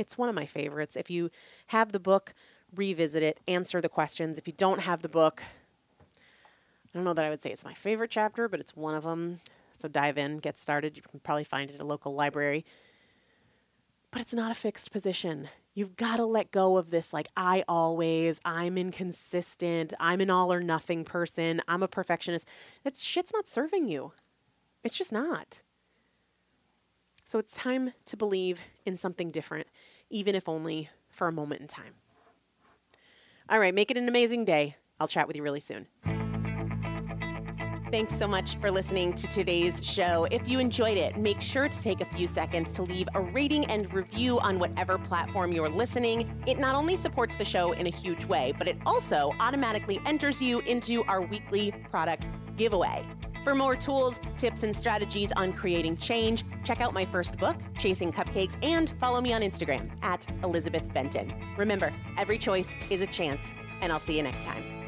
it's 0.00 0.18
one 0.18 0.28
of 0.28 0.34
my 0.34 0.46
favorites. 0.46 0.96
If 0.96 1.10
you 1.10 1.30
have 1.68 1.92
the 1.92 2.00
book, 2.00 2.34
revisit 2.74 3.22
it, 3.22 3.38
answer 3.46 3.80
the 3.80 3.88
questions. 3.88 4.38
If 4.38 4.46
you 4.46 4.54
don't 4.56 4.80
have 4.80 5.02
the 5.02 5.08
book, 5.08 5.42
I 6.02 6.98
don't 6.98 7.04
know 7.04 7.14
that 7.14 7.24
I 7.24 7.30
would 7.30 7.42
say 7.42 7.50
it's 7.50 7.64
my 7.64 7.74
favorite 7.74 8.10
chapter, 8.10 8.48
but 8.48 8.58
it's 8.58 8.74
one 8.74 8.94
of 8.94 9.04
them. 9.04 9.40
So 9.78 9.88
dive 9.88 10.18
in, 10.18 10.38
get 10.38 10.58
started. 10.58 10.96
You 10.96 11.02
can 11.02 11.20
probably 11.20 11.44
find 11.44 11.70
it 11.70 11.74
at 11.74 11.80
a 11.80 11.84
local 11.84 12.14
library. 12.14 12.64
But 14.10 14.20
it's 14.22 14.34
not 14.34 14.50
a 14.50 14.54
fixed 14.54 14.90
position. 14.90 15.48
You've 15.74 15.94
got 15.96 16.16
to 16.16 16.24
let 16.24 16.50
go 16.50 16.76
of 16.76 16.90
this 16.90 17.12
like, 17.12 17.28
I 17.36 17.62
always, 17.68 18.40
I'm 18.44 18.76
inconsistent, 18.76 19.92
I'm 20.00 20.20
an 20.20 20.30
all 20.30 20.52
or 20.52 20.60
nothing 20.60 21.04
person, 21.04 21.62
I'm 21.68 21.82
a 21.82 21.88
perfectionist. 21.88 22.48
That 22.82 22.96
shit's 22.96 23.32
not 23.32 23.48
serving 23.48 23.88
you. 23.88 24.12
It's 24.82 24.98
just 24.98 25.12
not. 25.12 25.62
So 27.30 27.38
it's 27.38 27.56
time 27.56 27.92
to 28.06 28.16
believe 28.16 28.60
in 28.84 28.96
something 28.96 29.30
different, 29.30 29.68
even 30.10 30.34
if 30.34 30.48
only 30.48 30.90
for 31.10 31.28
a 31.28 31.32
moment 31.32 31.60
in 31.60 31.68
time. 31.68 31.94
All 33.48 33.60
right, 33.60 33.72
make 33.72 33.92
it 33.92 33.96
an 33.96 34.08
amazing 34.08 34.44
day. 34.44 34.74
I'll 34.98 35.06
chat 35.06 35.28
with 35.28 35.36
you 35.36 35.44
really 35.44 35.60
soon. 35.60 35.86
Thanks 37.92 38.16
so 38.16 38.26
much 38.26 38.56
for 38.56 38.68
listening 38.68 39.12
to 39.12 39.28
today's 39.28 39.80
show. 39.80 40.26
If 40.32 40.48
you 40.48 40.58
enjoyed 40.58 40.98
it, 40.98 41.18
make 41.18 41.40
sure 41.40 41.68
to 41.68 41.80
take 41.80 42.00
a 42.00 42.04
few 42.04 42.26
seconds 42.26 42.72
to 42.72 42.82
leave 42.82 43.06
a 43.14 43.20
rating 43.20 43.64
and 43.66 43.94
review 43.94 44.40
on 44.40 44.58
whatever 44.58 44.98
platform 44.98 45.52
you're 45.52 45.68
listening. 45.68 46.28
It 46.48 46.58
not 46.58 46.74
only 46.74 46.96
supports 46.96 47.36
the 47.36 47.44
show 47.44 47.70
in 47.70 47.86
a 47.86 47.90
huge 47.90 48.24
way, 48.24 48.52
but 48.58 48.66
it 48.66 48.76
also 48.84 49.36
automatically 49.38 50.00
enters 50.04 50.42
you 50.42 50.62
into 50.62 51.04
our 51.04 51.22
weekly 51.22 51.70
product 51.92 52.28
giveaway. 52.56 53.06
For 53.42 53.54
more 53.54 53.74
tools, 53.74 54.20
tips, 54.36 54.64
and 54.64 54.74
strategies 54.74 55.32
on 55.32 55.52
creating 55.52 55.96
change, 55.96 56.44
check 56.64 56.80
out 56.80 56.92
my 56.92 57.06
first 57.06 57.38
book, 57.38 57.56
Chasing 57.78 58.12
Cupcakes, 58.12 58.58
and 58.62 58.90
follow 59.00 59.20
me 59.20 59.32
on 59.32 59.40
Instagram 59.40 59.90
at 60.02 60.26
Elizabeth 60.44 60.92
Benton. 60.92 61.32
Remember, 61.56 61.92
every 62.18 62.36
choice 62.36 62.76
is 62.90 63.00
a 63.00 63.06
chance, 63.06 63.54
and 63.80 63.92
I'll 63.92 63.98
see 63.98 64.16
you 64.16 64.22
next 64.22 64.44
time. 64.44 64.79